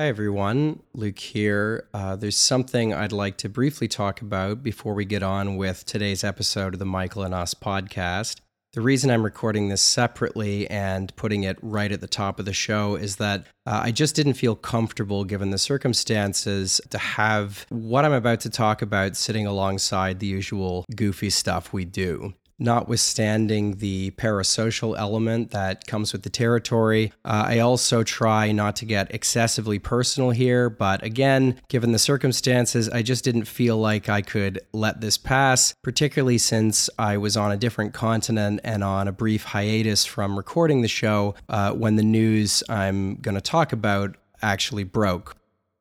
[0.00, 0.82] Hi, everyone.
[0.94, 1.86] Luke here.
[1.92, 6.24] Uh, there's something I'd like to briefly talk about before we get on with today's
[6.24, 8.40] episode of the Michael and Us podcast.
[8.72, 12.54] The reason I'm recording this separately and putting it right at the top of the
[12.54, 18.06] show is that uh, I just didn't feel comfortable, given the circumstances, to have what
[18.06, 24.10] I'm about to talk about sitting alongside the usual goofy stuff we do notwithstanding the
[24.12, 27.12] parasocial element that comes with the territory.
[27.24, 32.88] Uh, I also try not to get excessively personal here, but again, given the circumstances,
[32.88, 37.50] I just didn't feel like I could let this pass, particularly since I was on
[37.50, 42.02] a different continent and on a brief hiatus from recording the show uh, when the
[42.02, 45.36] news I'm going to talk about actually broke.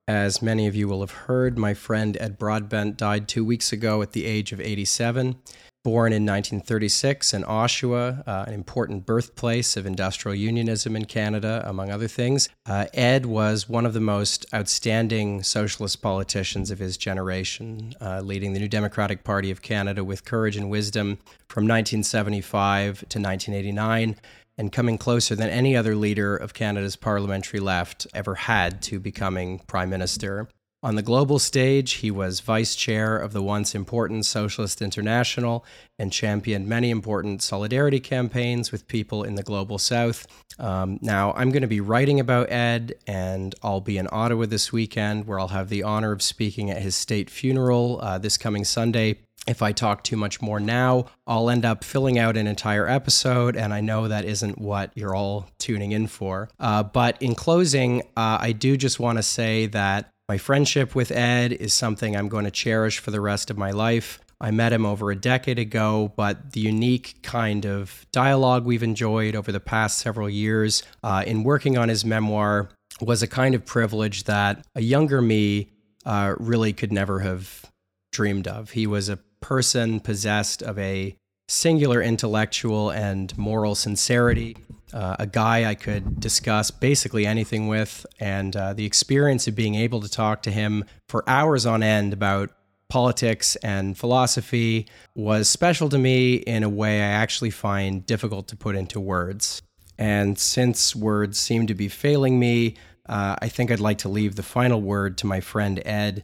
[0.07, 4.01] As many of you will have heard, my friend Ed Broadbent died two weeks ago
[4.01, 5.35] at the age of 87.
[5.81, 11.89] Born in 1936 in Oshawa, uh, an important birthplace of industrial unionism in Canada, among
[11.89, 17.93] other things, uh, Ed was one of the most outstanding socialist politicians of his generation,
[18.01, 23.17] uh, leading the New Democratic Party of Canada with courage and wisdom from 1975 to
[23.17, 24.17] 1989
[24.57, 29.59] and coming closer than any other leader of Canada's parliamentary left ever had to becoming
[29.59, 30.49] prime minister.
[30.81, 35.65] On the global stage, he was vice chair of the once important Socialist International
[35.97, 40.25] and championed many important solidarity campaigns with people in the global south.
[40.57, 44.71] Um, now, I'm going to be writing about Ed, and I'll be in Ottawa this
[44.71, 48.63] weekend, where I'll have the honor of speaking at his state funeral uh, this coming
[48.63, 49.17] Sunday.
[49.47, 53.57] If I talk too much more now, I'll end up filling out an entire episode,
[53.57, 56.47] and I know that isn't what you're all tuning in for.
[56.57, 61.09] Uh, but in closing, uh, I do just want to say that my friendship with
[61.09, 64.19] Ed is something I'm going to cherish for the rest of my life.
[64.39, 69.35] I met him over a decade ago, but the unique kind of dialogue we've enjoyed
[69.35, 72.69] over the past several years uh, in working on his memoir
[73.01, 75.71] was a kind of privilege that a younger me
[76.05, 77.65] uh, really could never have
[78.11, 78.69] dreamed of.
[78.69, 81.15] He was a person possessed of a
[81.47, 84.55] singular intellectual and moral sincerity,
[84.93, 89.75] uh, a guy I could discuss basically anything with, and uh, the experience of being
[89.75, 92.51] able to talk to him for hours on end about
[92.89, 98.55] politics and philosophy was special to me in a way I actually find difficult to
[98.55, 99.61] put into words.
[99.97, 104.35] And since words seem to be failing me, uh, I think I'd like to leave
[104.35, 106.23] the final word to my friend Ed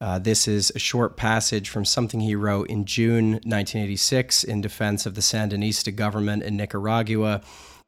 [0.00, 5.06] uh, this is a short passage from something he wrote in June 1986 in defense
[5.06, 7.40] of the Sandinista government in Nicaragua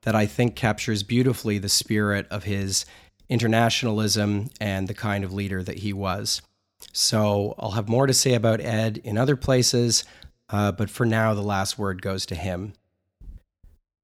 [0.02, 2.84] that I think captures beautifully the spirit of his
[3.28, 6.40] internationalism and the kind of leader that he was.
[6.92, 10.04] So I'll have more to say about Ed in other places,
[10.48, 12.74] uh, but for now, the last word goes to him.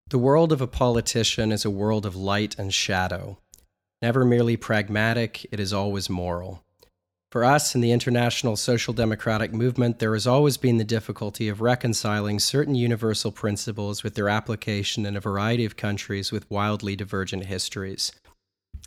[0.09, 3.39] The world of a politician is a world of light and shadow.
[4.03, 6.64] Never merely pragmatic, it is always moral.
[7.35, 11.61] For us in the international social democratic movement, there has always been the difficulty of
[11.61, 17.47] reconciling certain universal principles with their application in a variety of countries with wildly divergent
[17.47, 18.13] histories.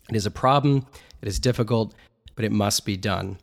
[0.09, 0.87] It is a problem,
[1.21, 1.93] it is difficult,
[2.35, 3.37] but it must be done.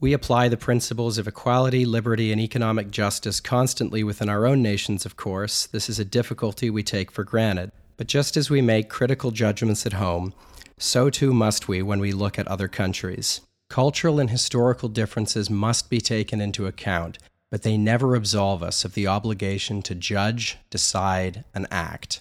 [0.00, 5.04] We apply the principles of equality, liberty, and economic justice constantly within our own nations,
[5.04, 5.66] of course.
[5.66, 7.72] This is a difficulty we take for granted.
[7.98, 10.32] But just as we make critical judgments at home,
[10.78, 13.42] so too must we when we look at other countries.
[13.74, 17.18] Cultural and historical differences must be taken into account,
[17.50, 22.20] but they never absolve us of the obligation to judge, decide, and act.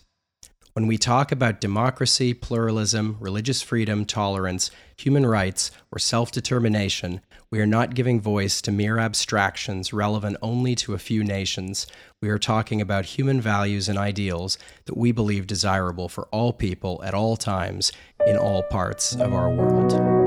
[0.74, 7.22] When we talk about democracy, pluralism, religious freedom, tolerance, human rights, or self determination,
[7.52, 11.86] we are not giving voice to mere abstractions relevant only to a few nations.
[12.20, 17.04] We are talking about human values and ideals that we believe desirable for all people
[17.06, 17.92] at all times
[18.26, 20.23] in all parts of our world.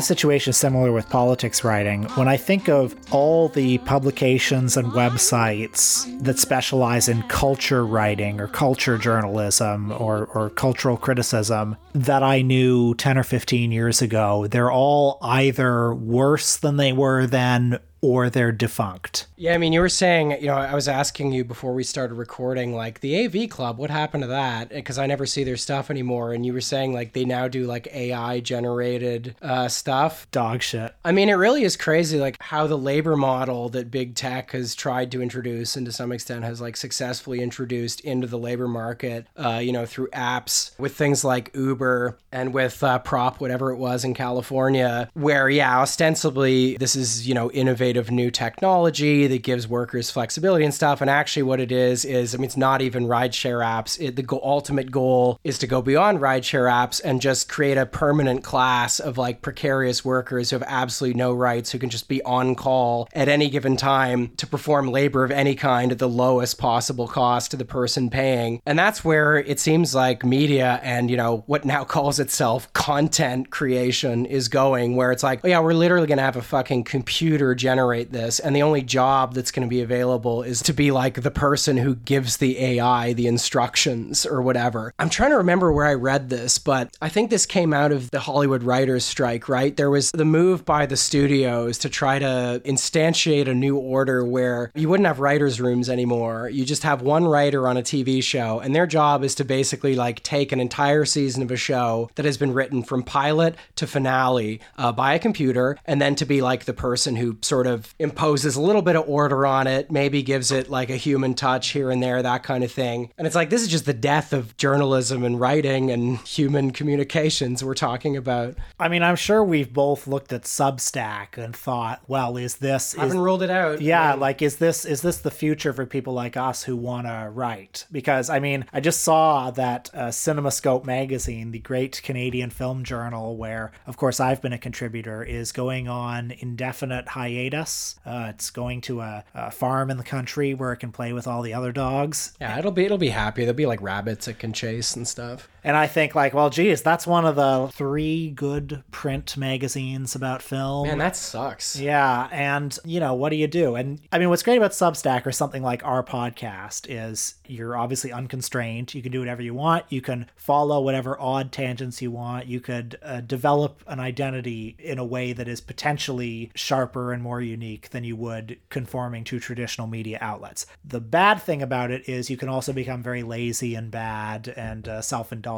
[0.00, 2.04] The situation is similar with politics writing.
[2.14, 8.48] When I think of all the publications and websites that specialize in culture writing or
[8.48, 14.72] culture journalism or, or cultural criticism that I knew 10 or 15 years ago, they're
[14.72, 19.26] all either worse than they were then or they're defunct.
[19.36, 22.14] Yeah, I mean, you were saying, you know, I was asking you before we started
[22.14, 24.70] recording, like the AV Club, what happened to that?
[24.70, 26.32] Because I never see their stuff anymore.
[26.32, 30.26] And you were saying, like, they now do like AI generated uh, stuff.
[30.30, 30.94] Dog shit.
[31.04, 34.74] I mean, it really is crazy, like, how the labor model that big tech has
[34.74, 39.26] tried to introduce and to some extent has like successfully introduced into the labor market,
[39.36, 43.76] uh, you know, through apps with things like Uber and with uh, Prop, whatever it
[43.76, 49.42] was in California, where, yeah, ostensibly this is, you know, innovative innovative new technology that
[49.42, 51.00] gives workers flexibility and stuff.
[51.00, 54.00] And actually, what it is is, I mean, it's not even rideshare apps.
[54.00, 57.86] It, the go- ultimate goal is to go beyond rideshare apps and just create a
[57.86, 62.22] permanent class of like precarious workers who have absolutely no rights, who can just be
[62.22, 66.58] on call at any given time to perform labor of any kind at the lowest
[66.58, 68.60] possible cost to the person paying.
[68.66, 73.50] And that's where it seems like media and, you know, what now calls itself content
[73.50, 76.84] creation is going, where it's like, oh, yeah, we're literally going to have a fucking
[76.84, 80.74] computer generate generate this, and the only job that's going to be available is to
[80.74, 84.92] be like the person who gives the AI the instructions or whatever.
[84.98, 88.10] I'm trying to remember where I read this, but I think this came out of
[88.10, 89.74] the Hollywood writers' strike, right?
[89.74, 94.70] There was the move by the studios to try to instantiate a new order where
[94.74, 96.50] you wouldn't have writers' rooms anymore.
[96.50, 99.94] You just have one writer on a TV show, and their job is to basically
[99.94, 103.86] like take an entire season of a show that has been written from pilot to
[103.86, 107.69] finale uh, by a computer, and then to be like the person who sort of
[107.70, 111.34] of imposes a little bit of order on it, maybe gives it like a human
[111.34, 113.10] touch here and there, that kind of thing.
[113.16, 117.64] And it's like, this is just the death of journalism and writing and human communications
[117.64, 118.56] we're talking about.
[118.78, 122.96] I mean, I'm sure we've both looked at Substack and thought, well, is this.
[122.98, 123.80] I haven't ruled it out.
[123.80, 127.30] Yeah, like, is this is this the future for people like us who want to
[127.32, 127.86] write?
[127.92, 133.36] Because, I mean, I just saw that uh, CinemaScope magazine, the great Canadian film journal,
[133.36, 137.59] where, of course, I've been a contributor, is going on indefinite hiatus
[138.06, 141.26] uh, it's going to a, a, farm in the country where it can play with
[141.26, 142.32] all the other dogs.
[142.40, 143.42] Yeah, it'll be it'll be happy.
[143.42, 145.48] There'll be like rabbits it can chase and stuff.
[145.62, 150.42] And I think like, well, geez, that's one of the three good print magazines about
[150.42, 150.88] film.
[150.88, 151.78] Man, that sucks.
[151.78, 153.74] Yeah, and you know what do you do?
[153.76, 158.12] And I mean, what's great about Substack or something like our podcast is you're obviously
[158.12, 158.94] unconstrained.
[158.94, 159.84] You can do whatever you want.
[159.88, 162.46] You can follow whatever odd tangents you want.
[162.46, 167.40] You could uh, develop an identity in a way that is potentially sharper and more
[167.40, 170.66] unique than you would conforming to traditional media outlets.
[170.84, 174.88] The bad thing about it is you can also become very lazy and bad and
[174.88, 175.49] uh, self-indulgent,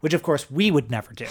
[0.00, 1.26] which of course we would never do.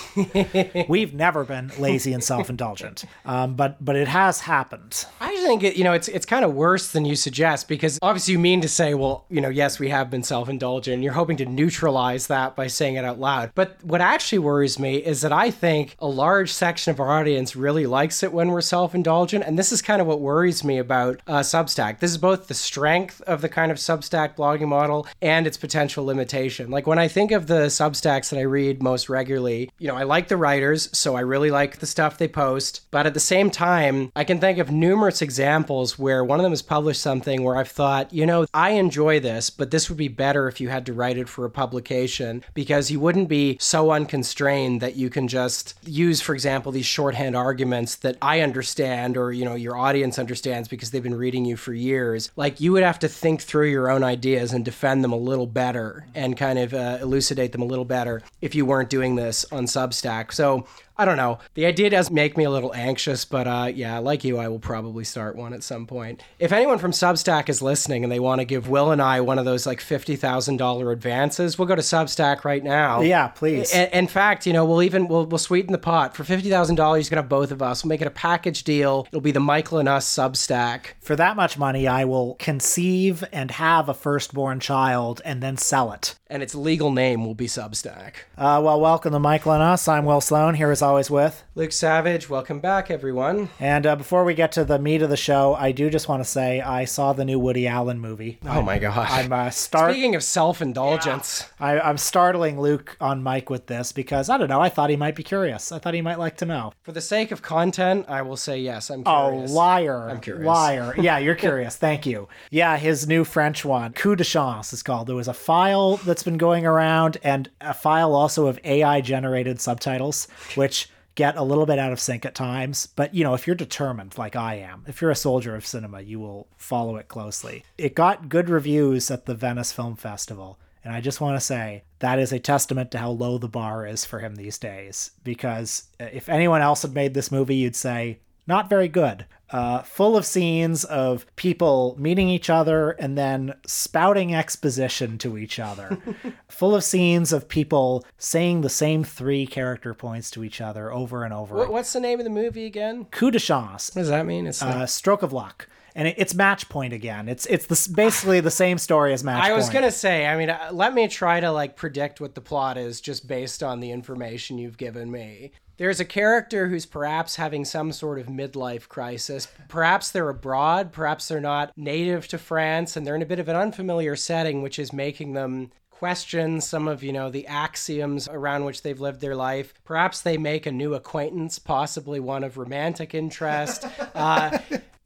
[0.90, 5.06] We've never been lazy and self-indulgent, um, but but it has happened.
[5.20, 8.34] I think it, you know it's it's kind of worse than you suggest because obviously
[8.34, 11.04] you mean to say, well, you know, yes, we have been self-indulgent.
[11.04, 13.51] You're hoping to neutralize that by saying it out loud.
[13.56, 17.56] But what actually worries me is that I think a large section of our audience
[17.56, 21.22] really likes it when we're self-indulgent, and this is kind of what worries me about
[21.28, 22.00] uh, Substack.
[22.00, 26.06] This is both the strength of the kind of Substack blogging model and its potential
[26.06, 26.70] limitation.
[26.70, 30.03] Like when I think of the Substacks that I read most regularly, you know, I
[30.03, 32.82] like the writers, so I really like the stuff they post.
[32.91, 36.51] But at the same time, I can think of numerous examples where one of them
[36.51, 40.08] has published something where I've thought, you know, I enjoy this, but this would be
[40.08, 43.91] better if you had to write it for a publication because you wouldn't be so
[43.91, 49.32] unconstrained that you can just use, for example, these shorthand arguments that I understand or,
[49.32, 52.32] you know, your audience understands because they've been reading you for years.
[52.36, 55.48] Like you would have to think through your own ideas and defend them a little
[55.48, 59.46] better and kind of uh, elucidate them a little better if you weren't doing this
[59.51, 60.31] on Substack.
[60.31, 60.65] So
[61.00, 61.39] I don't know.
[61.53, 64.60] The idea does make me a little anxious, but uh, yeah, like you, I will
[64.60, 66.22] probably start one at some point.
[66.39, 69.39] If anyone from Substack is listening and they want to give Will and I one
[69.39, 73.00] of those like fifty thousand dollar advances, we'll go to Substack right now.
[73.00, 73.74] Yeah, please.
[73.74, 76.75] In, in fact, you know, we'll even we'll we'll sweeten the pot for fifty thousand
[76.75, 77.06] dollars.
[77.06, 77.82] You can have both of us.
[77.82, 79.08] We'll make it a package deal.
[79.08, 80.96] It'll be the Michael and us Substack.
[81.00, 85.94] For that much money, I will conceive and have a firstborn child and then sell
[85.94, 86.15] it.
[86.27, 88.15] And its legal name will be Substack.
[88.38, 89.88] Uh, well, welcome to Michael and us.
[89.88, 90.56] I'm Will Sloan.
[90.56, 93.50] Here is always with Luke Savage, welcome back, everyone.
[93.60, 96.24] And uh, before we get to the meat of the show, I do just want
[96.24, 98.39] to say I saw the new Woody Allen movie.
[98.46, 99.08] Oh my god!
[99.12, 99.91] I'm uh, start.
[99.91, 104.60] Speaking of self-indulgence, I, I'm startling Luke on mic with this because I don't know.
[104.62, 105.72] I thought he might be curious.
[105.72, 106.74] I thought he might like to know.
[106.81, 108.89] for the sake of content, I will say yes.
[108.89, 109.51] I'm Oh, curious.
[109.51, 110.10] liar!
[110.10, 110.46] I'm curious.
[110.48, 110.96] Liar!
[111.10, 111.75] Yeah, you're curious.
[111.75, 112.27] Thank you.
[112.50, 115.05] Yeah, his new French one, Coup de Chance, is called.
[115.08, 120.27] There was a file that's been going around, and a file also of AI-generated subtitles,
[120.55, 120.78] which
[121.20, 122.88] get a little bit out of sync at times.
[122.96, 126.00] But you know, if you're determined, like I am, if you're a soldier of cinema,
[126.00, 127.66] you will follow it closely.
[127.78, 130.58] It got good reviews at the Venice Film Festival.
[130.82, 133.86] And I just want to say that is a testament to how low the bar
[133.86, 135.12] is for him these days.
[135.26, 139.26] Because uh, if anyone else had made this movie, you'd say, not very good.
[139.51, 145.58] Uh, full of scenes of people meeting each other and then spouting exposition to each
[145.60, 145.98] other.
[146.48, 151.24] full of scenes of people saying the same three character points to each other over
[151.24, 151.56] and over.
[151.56, 153.06] What, what's the name of the movie again?
[153.06, 154.46] Coup de chance, What does that mean?
[154.46, 155.68] It's uh, stroke of luck.
[155.96, 157.27] And it's match point again.
[157.27, 159.74] It's it's the, basically the same story as match I was point.
[159.74, 160.27] gonna say.
[160.27, 163.63] I mean, uh, let me try to like predict what the plot is just based
[163.63, 165.51] on the information you've given me.
[165.79, 169.48] There's a character who's perhaps having some sort of midlife crisis.
[169.69, 170.91] Perhaps they're abroad.
[170.91, 174.62] Perhaps they're not native to France, and they're in a bit of an unfamiliar setting,
[174.62, 179.19] which is making them question some of you know the axioms around which they've lived
[179.19, 184.57] their life perhaps they make a new acquaintance possibly one of romantic interest uh,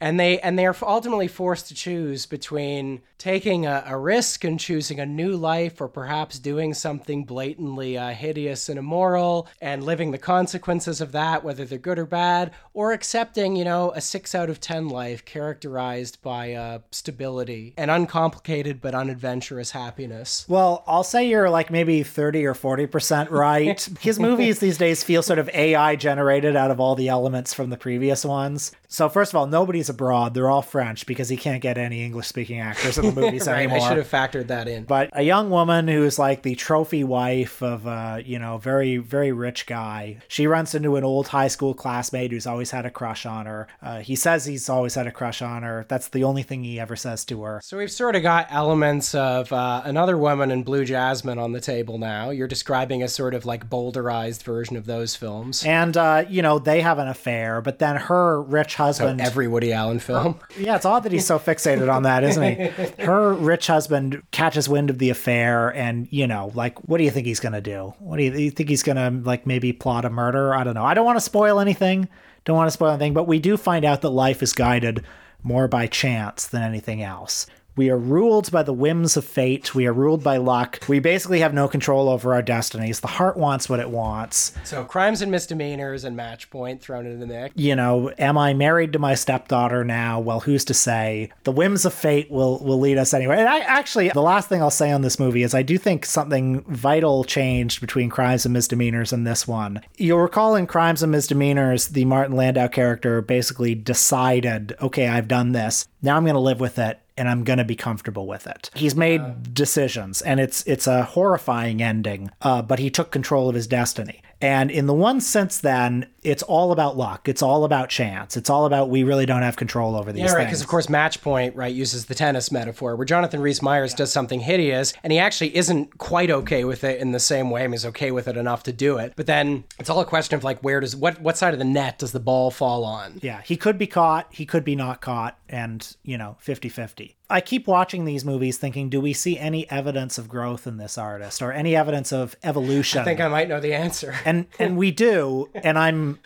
[0.04, 4.60] and they and they are ultimately forced to choose between taking a, a risk and
[4.60, 10.12] choosing a new life or perhaps doing something blatantly uh, hideous and immoral and living
[10.12, 14.36] the consequences of that whether they're good or bad or accepting you know a six
[14.36, 21.06] out of ten life characterized by uh, stability and uncomplicated but unadventurous happiness Well, I'll
[21.06, 23.82] say you're like maybe 30 or 40% right.
[24.02, 27.70] His movies these days feel sort of AI generated out of all the elements from
[27.70, 28.74] the previous ones.
[28.90, 30.34] So, first of all, nobody's abroad.
[30.34, 33.64] They're all French because he can't get any English speaking actors in the movies right
[33.64, 33.80] anymore.
[33.86, 37.62] i should have factored that in But a young woman who's like the trophy wife
[37.62, 40.18] of a, you know, very, very rich guy.
[40.28, 43.68] She runs into an old high school classmate who's always had a crush on her.
[43.82, 45.86] Uh, he says he's always had a crush on her.
[45.88, 47.60] That's the only thing he ever says to her.
[47.64, 51.62] So we've sort of got elements of uh, another woman in Blue Jasmine on the
[51.62, 52.30] table now.
[52.32, 55.64] You're describing a sort of like boulderized version of those films.
[55.66, 59.22] And, uh, you know, they have an affair, but then her rich husband.
[59.22, 60.40] Every Woody Allen film.
[60.42, 63.04] Uh, yeah, it's odd that he's so fixated on that, isn't he?
[63.04, 67.12] Her rich husband catches wind of the affair, and you know, like, what do you
[67.12, 67.94] think he's gonna do?
[68.00, 70.54] What do you, you think he's gonna like maybe plot a murder?
[70.54, 70.86] I don't know.
[70.86, 72.08] I don't want to spoil anything.
[72.46, 75.04] Don't want to spoil anything, but we do find out that life is guided
[75.44, 77.46] more by chance than anything else.
[77.76, 79.74] We are ruled by the whims of fate.
[79.74, 80.80] We are ruled by luck.
[80.88, 83.00] We basically have no control over our destinies.
[83.00, 84.52] The heart wants what it wants.
[84.64, 87.56] So crimes and misdemeanors and match point thrown into the mix.
[87.58, 90.20] you know, am I married to my stepdaughter now?
[90.20, 91.32] Well, who's to say?
[91.46, 93.38] The whims of fate will will lead us anywhere.
[93.38, 96.06] And I actually, the last thing I'll say on this movie is I do think
[96.06, 99.82] something vital changed between Crimes and Misdemeanors and this one.
[99.98, 105.54] You'll recall in Crimes and Misdemeanors, the Martin Landau character basically decided, okay, I've done
[105.54, 105.88] this.
[106.02, 108.70] Now I'm going to live with it and I'm going to be comfortable with it.
[108.74, 113.56] He's made decisions and it's it's a horrifying ending, uh, but he took control of
[113.56, 114.22] his destiny.
[114.44, 117.28] And in the one sense, then, it's all about luck.
[117.30, 118.36] It's all about chance.
[118.36, 120.46] It's all about we really don't have control over these Yeah, right.
[120.46, 124.12] Because of course, match point right uses the tennis metaphor, where Jonathan Rhys Meyers does
[124.12, 127.64] something hideous, and he actually isn't quite okay with it in the same way.
[127.64, 130.06] I mean, he's okay with it enough to do it, but then it's all a
[130.06, 132.84] question of like, where does what what side of the net does the ball fall
[132.84, 133.20] on?
[133.22, 137.16] Yeah, he could be caught, he could be not caught, and, you know, 50 50.
[137.30, 140.98] I keep watching these movies thinking, do we see any evidence of growth in this
[140.98, 143.02] artist or any evidence of evolution?
[143.02, 144.14] I think I might know the answer.
[144.36, 146.20] And and we do and i'm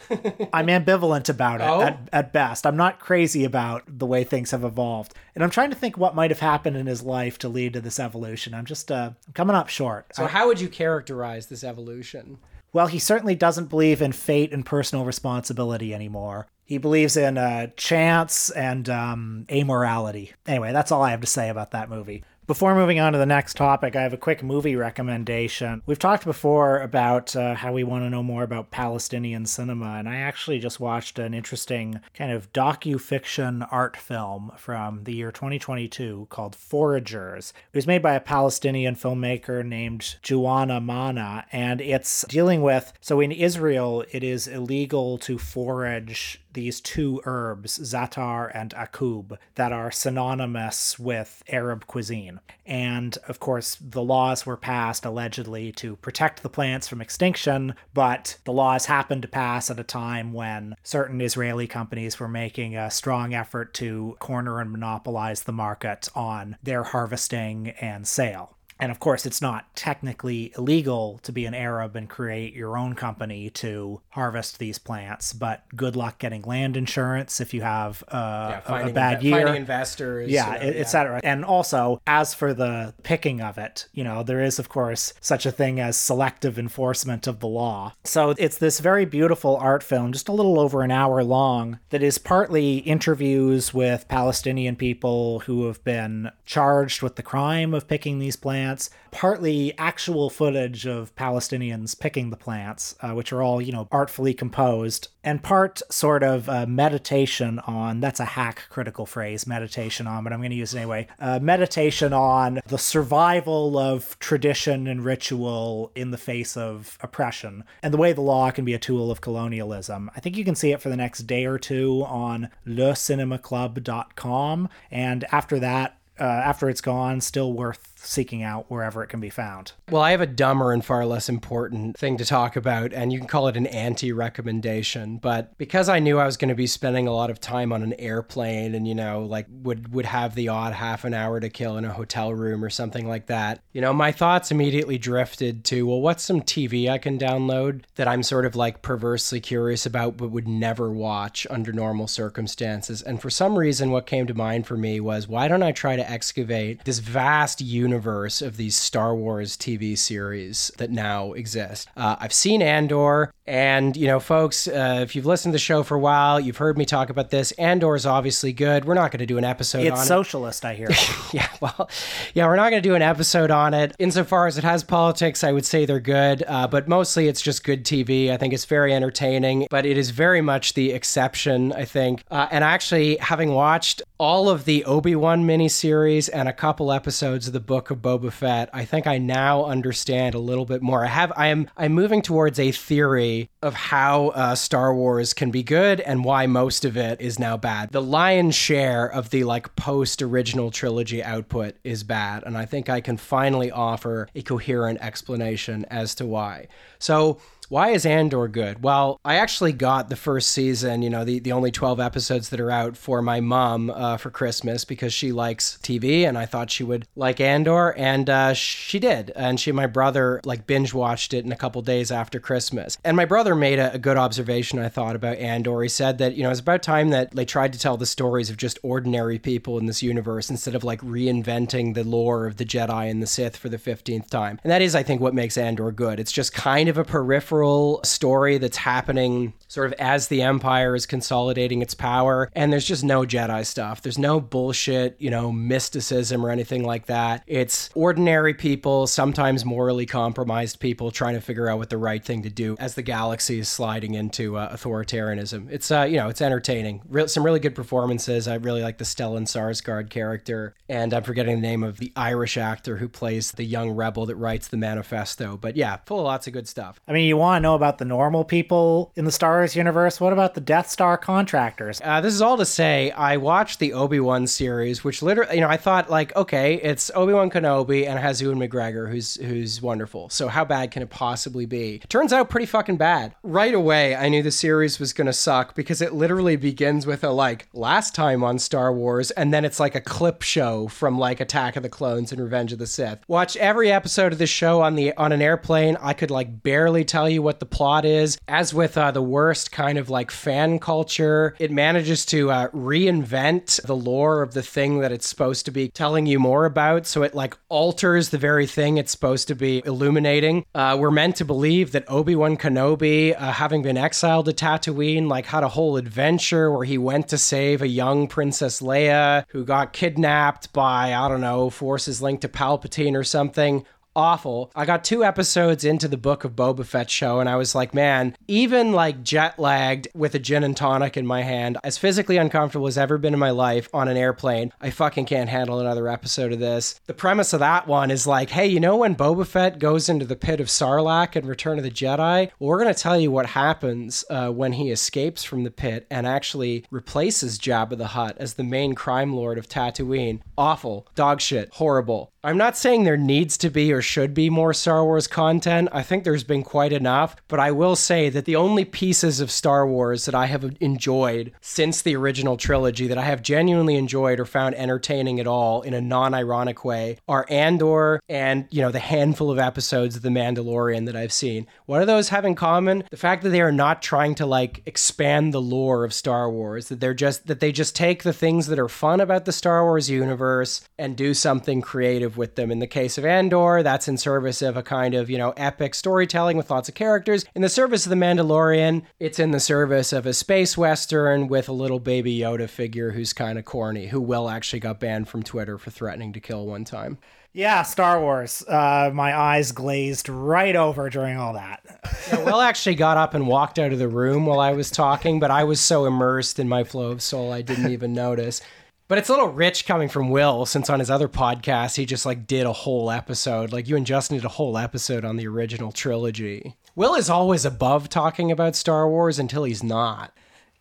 [0.54, 1.82] i'm ambivalent about it Oh?
[1.82, 2.66] at, at best.
[2.66, 5.14] I'm not crazy about the way things have evolved.
[5.36, 7.82] And i'm trying to think what might have happened in his life to lead to
[7.82, 8.54] this evolution.
[8.54, 10.08] I'm just uh I'm coming up short.
[10.16, 12.38] So, how would you characterize this evolution?
[12.74, 16.48] well he certainly doesn't believe in fate and personal responsibility anymore.
[16.66, 20.32] He believes in uh, chance and um, amorality.
[20.46, 23.26] Anyway that's all i have to say about that movie before moving on to the
[23.26, 25.82] next topic, I have a quick movie recommendation.
[25.86, 30.08] We've talked before about uh, how we want to know more about Palestinian cinema, and
[30.08, 36.28] I actually just watched an interesting kind of docu-fiction art film from the year 2022
[36.30, 37.52] called Foragers.
[37.74, 43.20] It was made by a Palestinian filmmaker named Jumana Manna, and it's dealing with so
[43.20, 49.92] in Israel, it is illegal to forage these two herbs, zatar and akub, that are
[49.92, 52.40] synonymous with Arab cuisine.
[52.66, 58.40] And of course, the laws were passed allegedly to protect the plants from extinction, but
[58.44, 62.90] the laws happened to pass at a time when certain Israeli companies were making a
[62.90, 68.57] strong effort to corner and monopolize the market on their harvesting and sale.
[68.80, 72.94] And of course, it's not technically illegal to be an Arab and create your own
[72.94, 78.60] company to harvest these plants, but good luck getting land insurance if you have uh,
[78.68, 79.36] yeah, a bad inve- year.
[79.38, 80.30] Finding investors.
[80.30, 80.82] Yeah, you know, yeah.
[80.82, 81.20] etc.
[81.24, 85.46] And also, as for the picking of it, you know, there is, of course, such
[85.46, 87.94] a thing as selective enforcement of the law.
[88.04, 92.04] So it's this very beautiful art film, just a little over an hour long, that
[92.04, 98.20] is partly interviews with Palestinian people who have been charged with the crime of picking
[98.20, 103.62] these plants plants, partly actual footage of Palestinians picking the plants, uh, which are all,
[103.62, 109.06] you know, artfully composed, and part sort of uh, meditation on that's a hack critical
[109.06, 111.08] phrase, meditation on, but I'm going to use it anyway.
[111.18, 117.94] Uh, meditation on the survival of tradition and ritual in the face of oppression and
[117.94, 120.12] the way the law can be a tool of colonialism.
[120.16, 124.68] I think you can see it for the next day or two on lecinemaclub.com.
[124.92, 129.30] And after that, uh, after it's gone, still worth seeking out wherever it can be
[129.30, 129.74] found.
[129.90, 133.20] Well, I have a dumber and far less important thing to talk about, and you
[133.20, 135.18] can call it an anti recommendation.
[135.18, 137.84] But because I knew I was going to be spending a lot of time on
[137.84, 141.50] an airplane and, you know, like would, would have the odd half an hour to
[141.50, 145.64] kill in a hotel room or something like that, you know, my thoughts immediately drifted
[145.66, 149.86] to, well, what's some TV I can download that I'm sort of like perversely curious
[149.86, 153.02] about but would never watch under normal circumstances?
[153.02, 155.96] And for some reason, what came to mind for me was, why don't I try
[155.96, 157.87] to excavate this vast universe?
[157.88, 161.88] Universe of these Star Wars TV series that now exist.
[161.96, 165.84] Uh, I've seen Andor, and you know, folks, uh, if you've listened to the show
[165.84, 167.54] for a while, you've heard me talk about this.
[167.54, 168.84] Andor is obviously good.
[168.84, 170.68] We're not going to do an episode it's on socialist, it.
[170.68, 170.90] I hear.
[171.32, 171.90] yeah, well,
[172.34, 173.96] yeah, we're not going to do an episode on it.
[174.00, 177.64] Insofar as it has politics, I would say they're good, uh, but mostly it's just
[177.64, 178.30] good TV.
[178.30, 182.24] I think it's very entertaining, but it is very much the exception, I think.
[182.30, 187.48] Uh, and actually, having watched all of the Obi Wan miniseries and a couple episodes
[187.48, 191.06] of the book of Boba Fett, I think I now understand a little bit more.
[191.06, 195.52] I have, I am, I'm moving towards a theory of how uh, Star Wars can
[195.52, 197.92] be good and why most of it is now bad.
[197.92, 202.90] The lion's share of the like post original trilogy output is bad, and I think
[202.90, 206.68] I can finally offer a coherent explanation as to why.
[207.00, 208.82] So why is Andor good?
[208.82, 212.60] Well, I actually got the first season, you know, the, the only 12 episodes that
[212.60, 216.72] are out for my mom uh, for Christmas because she likes TV and I thought
[216.72, 217.94] she would like Andor.
[217.98, 219.32] And uh, she did.
[219.36, 222.98] And she and my brother like binge watched it in a couple days after Christmas.
[223.04, 225.82] And my brother made a, a good observation, I thought, about Andor.
[225.82, 228.50] He said that, you know, it's about time that they tried to tell the stories
[228.50, 232.66] of just ordinary people in this universe instead of like reinventing the lore of the
[232.66, 234.60] Jedi and the Sith for the 15th time.
[234.64, 236.20] And that is, I think, what makes Andor good.
[236.20, 237.57] It's just kind of a peripheral
[238.04, 242.50] story that's happening sort of as the Empire is consolidating its power.
[242.54, 244.02] And there's just no Jedi stuff.
[244.02, 247.44] There's no bullshit, you know, mysticism or anything like that.
[247.48, 252.44] It's ordinary people, sometimes morally compromised people trying to figure out what the right thing
[252.44, 255.68] to do as the galaxy is sliding into uh, authoritarianism.
[255.70, 257.02] It's, uh, you know, it's entertaining.
[257.08, 258.48] Re- some really good performances.
[258.48, 260.76] I really like the Stellan Skarsgård character.
[260.90, 264.36] And I'm forgetting the name of the Irish actor who plays the young rebel that
[264.36, 265.58] writes the manifesto.
[265.58, 267.00] But yeah, full of lots of good stuff.
[267.08, 270.20] I mean, you want to know about the normal people in the Star Wars universe?
[270.20, 272.02] What about the Death Star contractors?
[272.04, 275.62] Uh, this is all to say, I watched the Obi Wan series, which literally, you
[275.62, 279.36] know, I thought like, okay, it's Obi Wan Kenobi and it has Ewan McGregor, who's
[279.36, 280.30] who's wonderful.
[280.30, 282.00] So how bad can it possibly be?
[282.10, 283.36] Turns out pretty fucking bad.
[283.44, 287.30] Right away, I knew the series was gonna suck because it literally begins with a
[287.30, 291.40] like last time on Star Wars, and then it's like a clip show from like
[291.40, 293.20] Attack of the Clones and Revenge of the Sith.
[293.28, 295.98] Watch every episode of this show on the on an airplane.
[296.02, 298.38] I could like barely tell you what the plot is.
[298.48, 303.82] As with uh, the worst kind of like fan culture, it manages to uh, reinvent
[303.86, 307.06] the lore of the thing that it's supposed to be telling you more about.
[307.06, 310.66] So it like alters the very thing it's supposed to be illuminating.
[310.74, 315.28] Uh, we're meant to believe that Obi Wan Kenobi, uh, having been exiled to Tatooine,
[315.28, 319.64] like had a whole adventure where he went to save a young Princess Leia who
[319.66, 323.86] got kidnapped by I don't know forces linked to Palpatine or something
[324.18, 324.72] awful.
[324.76, 327.94] I got two episodes into the Book of Boba Fett show, and I was like,
[327.94, 332.38] man, even like jet lagged with a gin and tonic in my hand, as physically
[332.38, 336.08] uncomfortable as ever been in my life on an airplane, I fucking can't handle another
[336.08, 337.00] episode of this.
[337.06, 340.26] The premise of that one is like, hey, you know when Boba Fett goes into
[340.26, 342.50] the pit of Sarlacc in Return of the Jedi?
[342.60, 346.08] Well, we're going to tell you what happens uh, when he escapes from the pit
[346.10, 350.42] and actually replaces Jabba the Hutt as the main crime lord of Tatooine.
[350.58, 352.32] Awful, dog shit, horrible.
[352.48, 355.90] I'm not saying there needs to be or should be more Star Wars content.
[355.92, 359.52] I think there's been quite enough, but I will say that the only pieces of
[359.52, 364.40] Star Wars that I have enjoyed since the original trilogy that I have genuinely enjoyed
[364.40, 369.00] or found entertaining at all in a non-ironic way are Andor and, you know, the
[369.00, 371.68] handful of episodes of The Mandalorian that I've seen.
[371.86, 373.04] What do those have in common?
[373.12, 376.88] The fact that they are not trying to like expand the lore of Star Wars,
[376.88, 379.84] that they're just that they just take the things that are fun about the Star
[379.84, 382.72] Wars universe and do something creative with them.
[382.72, 385.96] In the case of Andor, that's in service of a kind of, you know, epic
[385.96, 387.46] storytelling with lots of characters.
[387.56, 391.70] In the service of The Mandalorian, it's in the service of a space western with
[391.70, 395.44] a little baby Yoda figure who's kind of corny, who Will actually got banned from
[395.44, 397.18] Twitter for threatening to kill one time.
[397.54, 398.64] Yeah, Star Wars.
[398.68, 401.82] Uh, my eyes glazed right over during all that.
[402.28, 405.40] yeah, Will actually got up and walked out of the room while I was talking,
[405.40, 408.62] but I was so immersed in my flow of soul I didn't even notice.
[409.10, 412.26] But it's a little rich coming from Will, since on his other podcast he just
[412.26, 413.72] like did a whole episode.
[413.72, 416.76] Like you and Justin did a whole episode on the original trilogy.
[416.94, 420.34] Will is always above talking about Star Wars until he's not.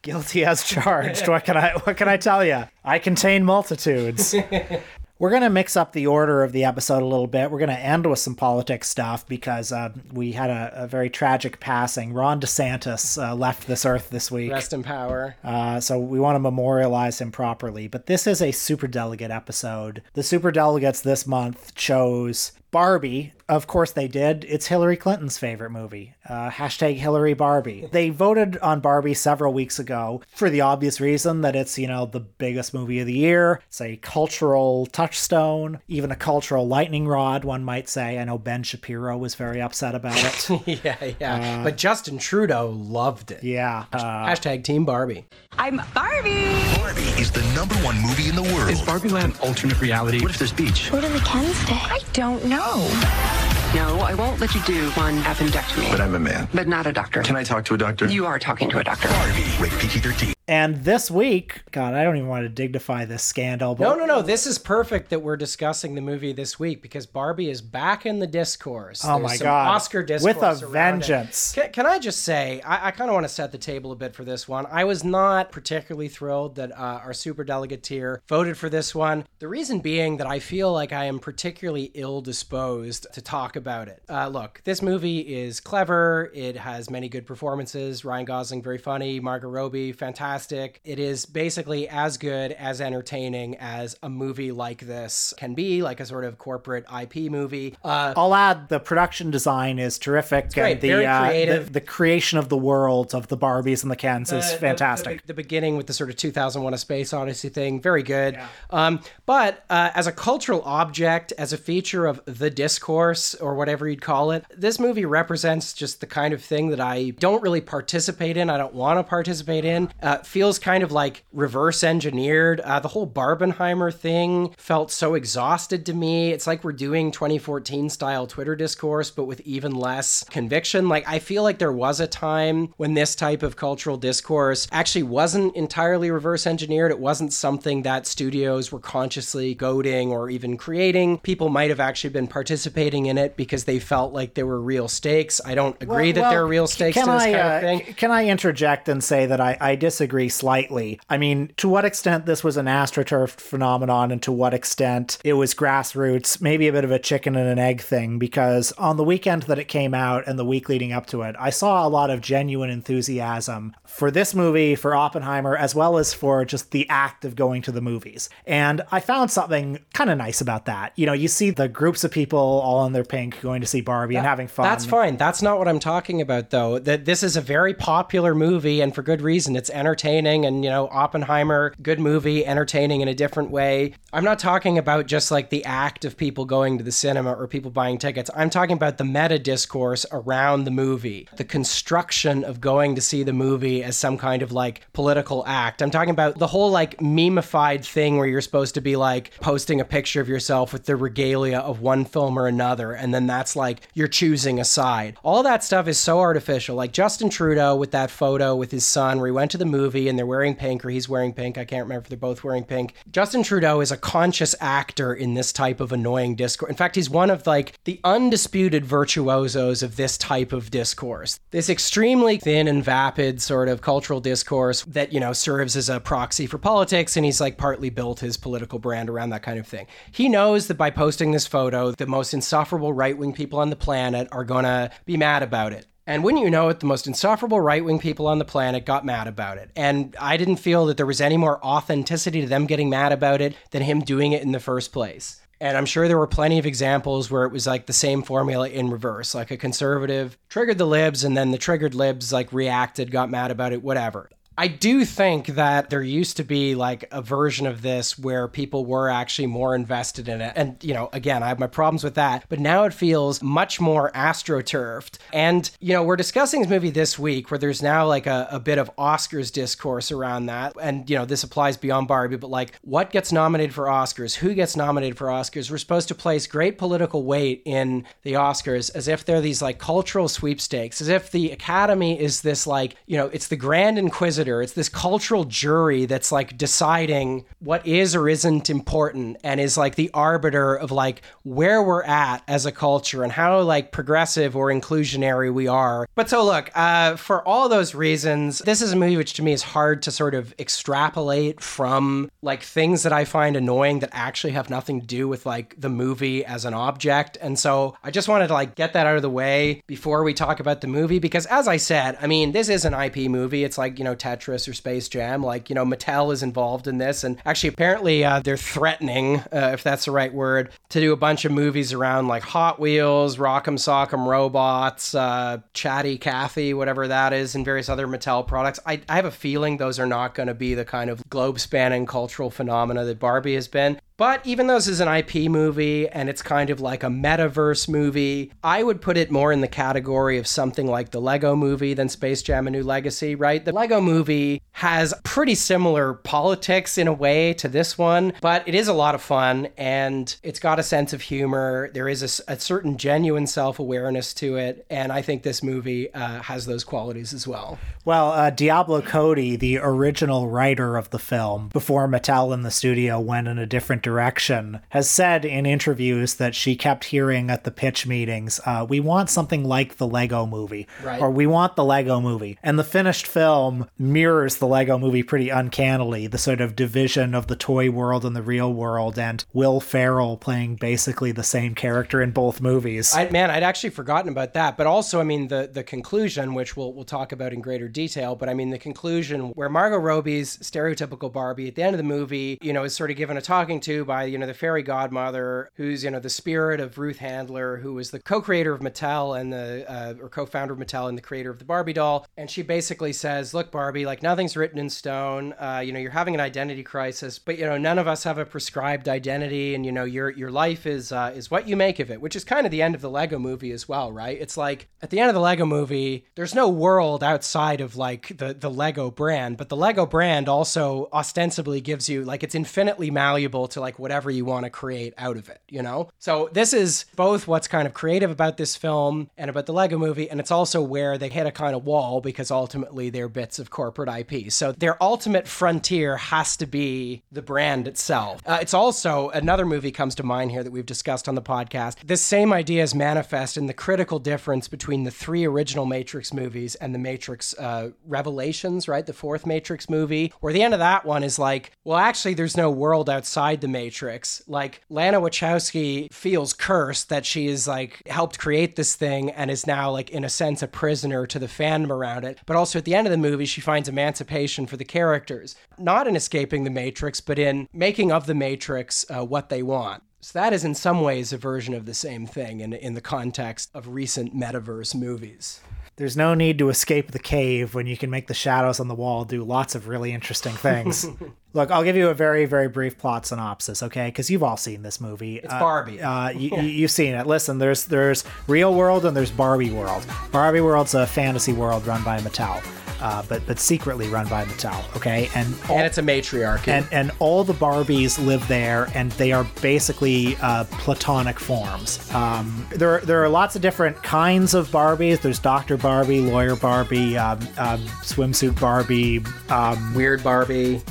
[0.03, 1.29] Guilty as charged.
[1.29, 2.65] what can I what can I tell you?
[2.85, 4.35] I contain multitudes.
[5.19, 7.51] We're going to mix up the order of the episode a little bit.
[7.51, 11.09] We're going to end with some politics stuff because uh, we had a, a, very
[11.09, 12.13] tragic passing.
[12.13, 14.53] Ron DeSantis uh, left this earth this week.
[14.53, 15.35] Rest in power.
[15.43, 17.89] Uh, so we want to memorialize him properly.
[17.89, 20.03] But this is a super delegate episode.
[20.13, 24.45] The super delegates this month chose Barbie, of course they did.
[24.49, 26.15] It's Hillary Clinton's favorite movie.
[26.29, 27.89] Uh, hashtag Hillary Barbie.
[27.97, 32.05] They voted on Barbie several weeks ago for the obvious reason that it's, you know,
[32.05, 33.63] the biggest movie of the year.
[33.69, 38.19] It's a cultural touchstone, even a cultural lightning rod, one might say.
[38.19, 40.67] I know Ben Shapiro was very upset about it.
[40.85, 41.61] yeah, yeah.
[41.61, 43.43] Uh, but Justin Trudeau loved it.
[43.43, 43.87] Yeah.
[43.93, 45.25] Uh, hashtag Team Barbie.
[45.57, 46.53] I'm Barbie.
[46.77, 48.69] Barbie is the number one movie in the world.
[48.69, 50.21] Is Barbie Land alternate reality?
[50.21, 50.93] What if there's beach?
[50.93, 51.75] What do the Kens stay?
[51.75, 53.36] I don't know.
[53.75, 55.91] No, I won't let you do one appendectomy.
[55.91, 56.49] But I'm a man.
[56.55, 57.23] But not a doctor.
[57.23, 58.07] Can I talk to a doctor?
[58.07, 59.09] You are talking to a doctor.
[59.09, 60.36] Barbie, rated PG-13.
[60.49, 63.75] And this week, God, I don't even want to dignify this scandal.
[63.75, 63.83] But...
[63.83, 64.23] No, no, no.
[64.23, 68.21] This is perfect that we're discussing the movie this week because Barbie is back in
[68.21, 69.05] the discourse.
[69.05, 69.69] Oh There's my God.
[69.75, 70.37] Oscar discourse.
[70.37, 71.53] With a vengeance.
[71.53, 73.97] Can, can, I just say, I, I kind of want to set the table a
[73.97, 74.67] bit for this one.
[74.71, 79.27] I was not particularly thrilled that uh, our super delegate here voted for this one.
[79.41, 83.89] The reason being that I feel like I am particularly ill disposed to talk about
[83.89, 84.01] it.
[84.09, 86.31] Uh, look, this movie is clever.
[86.35, 88.05] It has many good performances.
[88.05, 89.19] Ryan Gosling, very funny.
[89.19, 90.81] Margot Robbie, fantastic fantastic.
[90.85, 95.99] It is basically as good, as entertaining as a movie like this can be, like
[95.99, 97.75] a sort of corporate IP movie.
[97.83, 100.53] Uh, I'll add the production design is terrific.
[100.53, 101.63] Great, the, very creative.
[101.63, 104.57] Uh, the, the, creation of the worlds of the Barbies and the Kens is uh,
[104.59, 105.23] fantastic.
[105.23, 108.35] The, the, beginning with the sort of 2001 A Space Odyssey thing, very good.
[108.35, 108.49] Yeah.
[108.71, 113.89] Um, but uh, as a cultural object, as a feature of the discourse or whatever
[113.89, 117.63] you'd call it, this movie represents just the kind of thing that I don't really
[117.63, 118.51] participate in.
[118.51, 119.91] I don't want to participate in.
[120.03, 122.61] Uh, feels kind of like reverse engineered.
[122.61, 126.33] Uh, the whole Barbenheimer thing felt so exhausted to me.
[126.33, 130.89] It's like we're doing 2014 style Twitter discourse, but with even less conviction.
[130.89, 135.05] Like, I feel like there was a time when this type of cultural discourse actually
[135.05, 136.91] wasn't entirely reverse engineered.
[136.91, 141.19] It wasn't something that studios were consciously goading or even creating.
[141.19, 144.89] People might have actually been participating in it because they felt like there were real
[144.89, 145.41] stakes.
[145.45, 147.55] I don't agree well, that well, there are real stakes to this I, kind uh,
[147.55, 147.95] of thing.
[147.95, 150.99] Can I interject and say that I, I disagree slightly.
[151.09, 155.35] I mean, to what extent this was an astroturf phenomenon and to what extent it
[155.35, 159.05] was grassroots, maybe a bit of a chicken and an egg thing, because on the
[159.05, 161.89] weekend that it came out and the week leading up to it, I saw a
[161.89, 166.89] lot of genuine enthusiasm for this movie, for Oppenheimer, as well as for just the
[166.89, 168.31] act of going to the movies.
[168.47, 170.93] And I found something kind of nice about that.
[170.97, 173.81] You know, you see the groups of people all in their pink going to see
[173.81, 174.65] Barbie that, and having fun.
[174.65, 175.17] That's fine.
[175.17, 176.79] That's not what I'm talking about, though.
[176.79, 179.57] That this is a very popular movie, and for good reason.
[179.57, 183.93] It's entertaining entertaining and, you know, Oppenheimer, good movie, entertaining in a different way.
[184.13, 187.49] I'm not talking about just like the act of people going to the cinema or
[187.49, 188.31] people buying tickets.
[188.35, 193.25] I'm talking about the meta discourse around the movie, the construction of going to see
[193.25, 195.83] the movie as some kind of like political act.
[195.83, 199.81] I'm talking about the whole like memeified thing where you're supposed to be like posting
[199.81, 203.57] a picture of yourself with the regalia of one film or another, and then that's
[203.57, 205.17] like you're choosing a side.
[205.25, 206.77] All that stuff is so artificial.
[206.77, 209.86] Like Justin Trudeau with that photo with his son where he went to the movie
[209.95, 211.59] and they're wearing pink or he's wearing pink.
[211.59, 212.95] I can't remember if they're both wearing pink.
[213.11, 216.71] Justin Trudeau is a conscious actor in this type of annoying discourse.
[216.71, 221.39] In fact, he's one of like the undisputed virtuosos of this type of discourse.
[221.51, 226.01] This extremely thin and vapid sort of cultural discourse that, you know, serves as a
[226.01, 229.67] proxy for politics and he's like partly built his political brand around that kind of
[229.67, 229.87] thing.
[230.11, 234.29] He knows that by posting this photo, the most insufferable right-wing people on the planet
[234.33, 235.87] are going to be mad about it.
[236.07, 239.05] And wouldn't you know it, the most insufferable right wing people on the planet got
[239.05, 239.71] mad about it.
[239.75, 243.41] And I didn't feel that there was any more authenticity to them getting mad about
[243.41, 245.41] it than him doing it in the first place.
[245.61, 248.69] And I'm sure there were plenty of examples where it was like the same formula
[248.69, 249.35] in reverse.
[249.35, 253.51] Like a conservative triggered the libs, and then the triggered libs like reacted, got mad
[253.51, 254.31] about it, whatever.
[254.59, 258.87] I do think that there used to be like a version of this where people
[258.87, 260.55] were actually more invested in it.
[260.57, 263.81] And, you know, again, I have my problems with that, but now it feels much
[263.81, 265.19] more astroturfed.
[265.33, 268.59] And, you know, we're discussing this movie this week where there's now like a, a
[268.59, 270.75] bit of Oscars discourse around that.
[270.81, 274.37] And, you know, this applies beyond Barbie, but like what gets nominated for Oscars?
[274.37, 275.71] Who gets nominated for Oscars?
[275.71, 279.79] We're supposed to place great political weight in the Oscars as if they're these like
[279.79, 284.46] cultural sweepstakes, as if the Academy is this like, you know, it's the Grand Inquisitor
[284.49, 289.95] it's this cultural jury that's like deciding what is or isn't important and is like
[289.95, 294.69] the arbiter of like where we're at as a culture and how like progressive or
[294.69, 296.07] inclusionary we are.
[296.15, 299.53] But so look, uh, for all those reasons, this is a movie which to me
[299.53, 304.53] is hard to sort of extrapolate from like things that I find annoying that actually
[304.53, 307.39] have nothing to do with like the movie as an object.
[307.41, 310.35] And so I just wanted to like get that out of the way before we
[310.35, 313.65] talk about the movie because as I said, I mean, this is an IP movie.
[313.65, 315.43] It's like, you know, Tetris or Space Jam.
[315.43, 317.25] Like, you know, Mattel is involved in this.
[317.25, 321.17] And actually, apparently, uh, they're threatening, uh, if that's the right word, to do a
[321.17, 327.33] bunch of movies around like Hot Wheels, Rock'em Sock'em Robots, uh, Chatty Cathy, whatever that
[327.33, 328.81] is, and various other Mattel products.
[328.87, 331.61] I, I have a feeling those are not going to be the kind of globe
[331.61, 333.99] spanning cultural phenomena that Barbie has been.
[334.19, 337.87] But even though this is an IP movie and it's kind of like a metaverse
[337.87, 341.93] movie, I would put it more in the category of something like the Lego movie
[341.93, 343.63] than Space Jam A New Legacy, right?
[343.63, 348.75] The Lego movie has pretty similar politics in a way to this one, but it
[348.75, 351.91] is a lot of fun and it's got a sense of humor.
[351.93, 354.87] There is a, a certain genuine self awareness to it.
[354.89, 357.79] And I think this movie uh, has those qualities as well.
[358.07, 363.21] Well, uh, Diablo Cody, the original writer of the film, before Mattel in the studio
[363.21, 367.71] went in a different direction, has said in interviews that she kept hearing at the
[367.73, 371.21] pitch meetings, uh, we want something like the Lego movie, Right.
[371.21, 372.57] or we want the Lego movie.
[372.63, 377.49] And the finished film mirrors the Lego movie pretty uncannily, the sort of division of
[377.49, 382.23] the toy world and the real world, and Will Ferrell playing basically the same character
[382.23, 383.13] in both movies.
[383.15, 384.77] I, man, I'd actually forgotten about that.
[384.77, 388.37] But also, I mean, the the conclusion, which we'll we'll talk about in greater detail.
[388.37, 392.05] But I mean, the conclusion where Margot Robbie's stereotypical Barbie at the end of the
[392.05, 394.83] movie, you know, is sort of given a talking to by you know the fairy
[394.83, 399.39] godmother, who's you know the spirit of Ruth Handler, who was the co-creator of Mattel
[399.39, 402.27] and the uh, or co-founder of Mattel and the creator of the Barbie doll.
[402.37, 405.55] And she basically says, "Look, Barbie, like nothing's written in stone.
[405.55, 408.39] Uh, you know, you're having an identity crisis, but you know, none of us have
[408.39, 411.99] a prescribed identity, and you know, your your life is uh, is what you make
[411.99, 414.39] of it." Which is kind of the end of the Lego movie as well, right?
[414.41, 418.37] It's like at the end of the Lego movie, there's no world outside of like
[418.39, 423.11] the the Lego brand, but the Lego brand also ostensibly gives you like it's infinitely
[423.11, 426.09] malleable to like whatever you want to create out of it, you know?
[426.19, 429.99] So this is both what's kind of creative about this film and about the Lego
[429.99, 433.59] movie, and it's also where they hit a kind of wall because ultimately they're bits
[433.59, 434.51] of corporate IP.
[434.51, 438.43] So their ultimate frontier has to be the brand itself.
[438.47, 441.97] Uh, it's also another movie comes to mind here that we've discussed on the podcast.
[442.05, 446.75] This same idea is manifest in the critical difference between the three original Matrix movies
[446.77, 449.07] and the Matrix uh, Revelations, right?
[449.07, 452.57] The fourth Matrix movie, where the end of that one is like, well, actually, there's
[452.57, 454.43] no world outside the Matrix.
[454.47, 459.67] Like, Lana Wachowski feels cursed that she is like helped create this thing and is
[459.67, 462.39] now like in a sense a prisoner to the fandom around it.
[462.47, 466.09] But also at the end of the movie, she finds emancipation for the characters, not
[466.09, 470.03] in escaping the Matrix, but in making of the Matrix uh, what they want.
[470.21, 473.01] So that is in some ways a version of the same thing in, in the
[473.01, 475.61] context of recent metaverse movies.
[475.97, 478.95] There's no need to escape the cave when you can make the shadows on the
[478.95, 481.07] wall do lots of really interesting things.
[481.57, 484.09] Look, I'll give you a very, very brief plot synopsis, okay?
[484.09, 485.37] Because you've all seen this movie.
[485.39, 486.03] It's Barbie.
[486.03, 487.27] Uh, you, you've seen it.
[487.27, 490.05] Listen, there's there's real world and there's Barbie world.
[490.31, 492.63] Barbie world's a fantasy world run by Mattel,
[493.01, 495.31] uh, but but secretly run by Mattel, okay?
[495.35, 496.71] And all, and it's a matriarchy.
[496.71, 502.11] and and all the Barbies live there, and they are basically uh, platonic forms.
[502.13, 505.21] Um, there there are lots of different kinds of Barbies.
[505.21, 509.23] There's Doctor Barbie, Lawyer Barbie, um, um, swimsuit Barbie.
[509.49, 510.83] Um, Weird Barbie.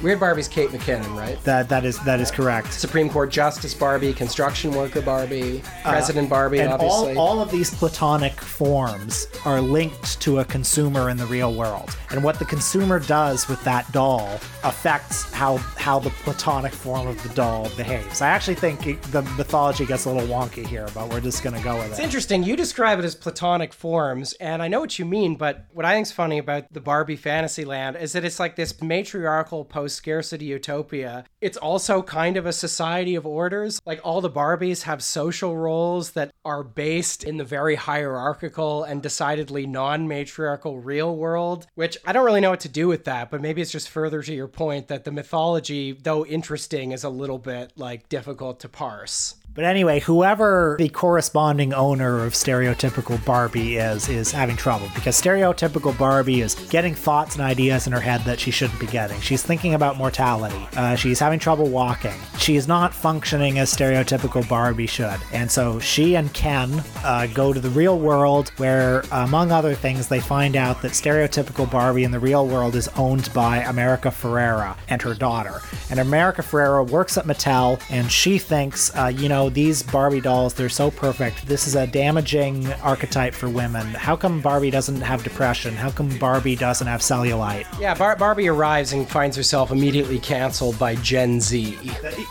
[0.00, 1.42] Uh, Weird Barbie's Kate McKinnon, right?
[1.44, 2.72] that that is that is correct.
[2.72, 7.16] Supreme Court Justice Barbie, construction worker Barbie, President Barbie, and obviously.
[7.16, 11.96] all, all of these platonic forms are linked to a consumer in the real world
[12.10, 14.34] and what the consumer does with that doll
[14.64, 19.22] affects how how the platonic form of the doll behaves i actually think it, the
[19.36, 21.90] mythology gets a little wonky here but we're just going to go with it.
[21.90, 22.42] It's interesting.
[22.42, 25.94] You describe it as platonic forms, and I know what you mean, but what I
[25.94, 31.24] think's funny about the Barbie Fantasyland is that it's like this matriarchal post scarcity utopia.
[31.40, 33.80] It's also kind of a society of orders.
[33.84, 39.02] Like all the Barbies have social roles that are based in the very hierarchical and
[39.02, 43.30] decidedly non matriarchal real world, which I don't really know what to do with that,
[43.30, 47.10] but maybe it's just further to your point that the mythology, though interesting, is a
[47.10, 49.34] little bit like difficult to parse.
[49.52, 55.96] But anyway, whoever the corresponding owner of stereotypical Barbie is, is having trouble because stereotypical
[55.98, 59.20] Barbie is getting thoughts and ideas in her head that she shouldn't be getting.
[59.20, 60.68] She's thinking about mortality.
[60.76, 62.14] Uh, she's having trouble walking.
[62.38, 65.18] She is not functioning as stereotypical Barbie should.
[65.32, 70.06] And so she and Ken uh, go to the real world where, among other things,
[70.06, 74.76] they find out that stereotypical Barbie in the real world is owned by America Ferrera
[74.88, 75.60] and her daughter.
[75.90, 80.54] And America Ferrera works at Mattel and she thinks, uh, you know, these Barbie dolls,
[80.54, 81.46] they're so perfect.
[81.46, 83.86] This is a damaging archetype for women.
[83.86, 85.74] How come Barbie doesn't have depression?
[85.74, 87.66] How come Barbie doesn't have cellulite?
[87.80, 91.78] Yeah, Bar- Barbie arrives and finds herself immediately canceled by Gen Z.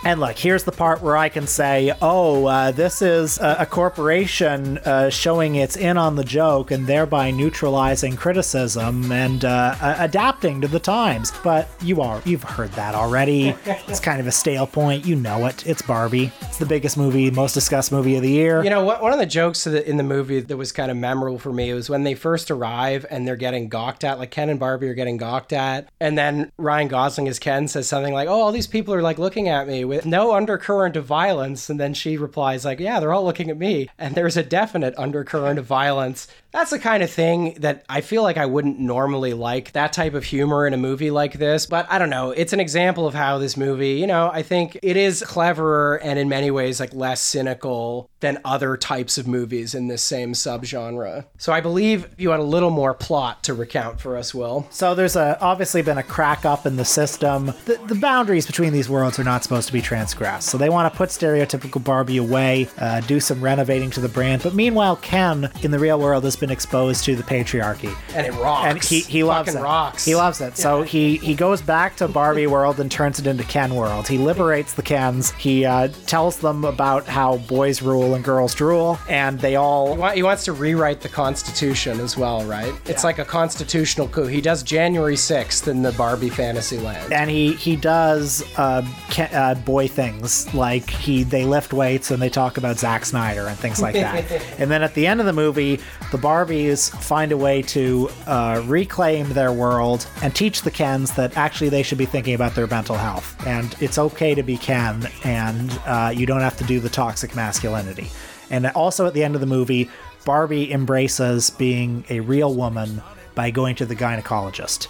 [0.05, 3.65] And look, here's the part where I can say, oh, uh, this is a, a
[3.65, 10.61] corporation uh, showing it's in on the joke and thereby neutralizing criticism and uh, adapting
[10.61, 11.31] to the times.
[11.43, 13.55] But you are, you've heard that already.
[13.65, 15.05] it's kind of a stale point.
[15.05, 15.65] You know it.
[15.65, 16.31] It's Barbie.
[16.41, 18.63] It's the biggest movie, most discussed movie of the year.
[18.63, 21.51] You know, one of the jokes in the movie that was kind of memorable for
[21.51, 24.89] me was when they first arrive and they're getting gawked at, like Ken and Barbie
[24.89, 28.51] are getting gawked at, and then Ryan Gosling as Ken says something like, "Oh, all
[28.51, 32.17] these people are like looking at me with no undercurrent of violence," and then she
[32.17, 36.27] replies like, "Yeah, they're all looking at me," and there's a definite undercurrent of violence.
[36.51, 40.15] That's the kind of thing that I feel like I wouldn't normally like that type
[40.15, 42.31] of humor in a movie like this, but I don't know.
[42.31, 46.17] It's an example of how this movie, you know, I think it is cleverer and
[46.17, 51.25] in many ways like less cynical than other types of movies in this same subgenre.
[51.37, 54.67] So I believe you had a little more plot to recount for us, Will.
[54.71, 57.53] So there's a obviously been a crack up in the system.
[57.65, 60.49] The, the boundaries between these worlds are not supposed to be transgressed.
[60.49, 64.41] So they want to put stereotypical Barbie away, uh, do some renovating to the brand.
[64.41, 67.95] But meanwhile, Ken in the real world has been exposed to the patriarchy.
[68.15, 68.65] And it rocks.
[68.67, 69.63] And he, he loves Fucking it.
[69.63, 70.05] rocks.
[70.05, 70.57] He loves it.
[70.57, 74.07] So he, he goes back to Barbie world and turns it into Ken world.
[74.07, 75.31] He liberates the Kens.
[75.31, 79.99] He uh, tells them about how boys rule and girls drool, and they all He
[79.99, 82.73] wa- He wants to rewrite the Constitution as well, right?
[82.85, 84.27] It's like a constitutional coup.
[84.27, 87.11] He does January 6th in the Barbie Fantasyland.
[87.13, 88.85] and he he does uh,
[89.17, 93.57] uh, boy things like he they lift weights and they talk about Zack Snyder and
[93.57, 94.29] things like that.
[94.59, 95.79] and then at the end of the movie,
[96.11, 101.35] the Barbies find a way to uh, reclaim their world and teach the Kens that
[101.35, 105.09] actually they should be thinking about their mental health and it's okay to be Ken
[105.23, 108.11] and uh, you don't have to do the toxic masculinity.
[108.51, 109.89] And also at the end of the movie,
[110.23, 113.01] Barbie embraces being a real woman
[113.33, 114.87] by going to the gynecologist.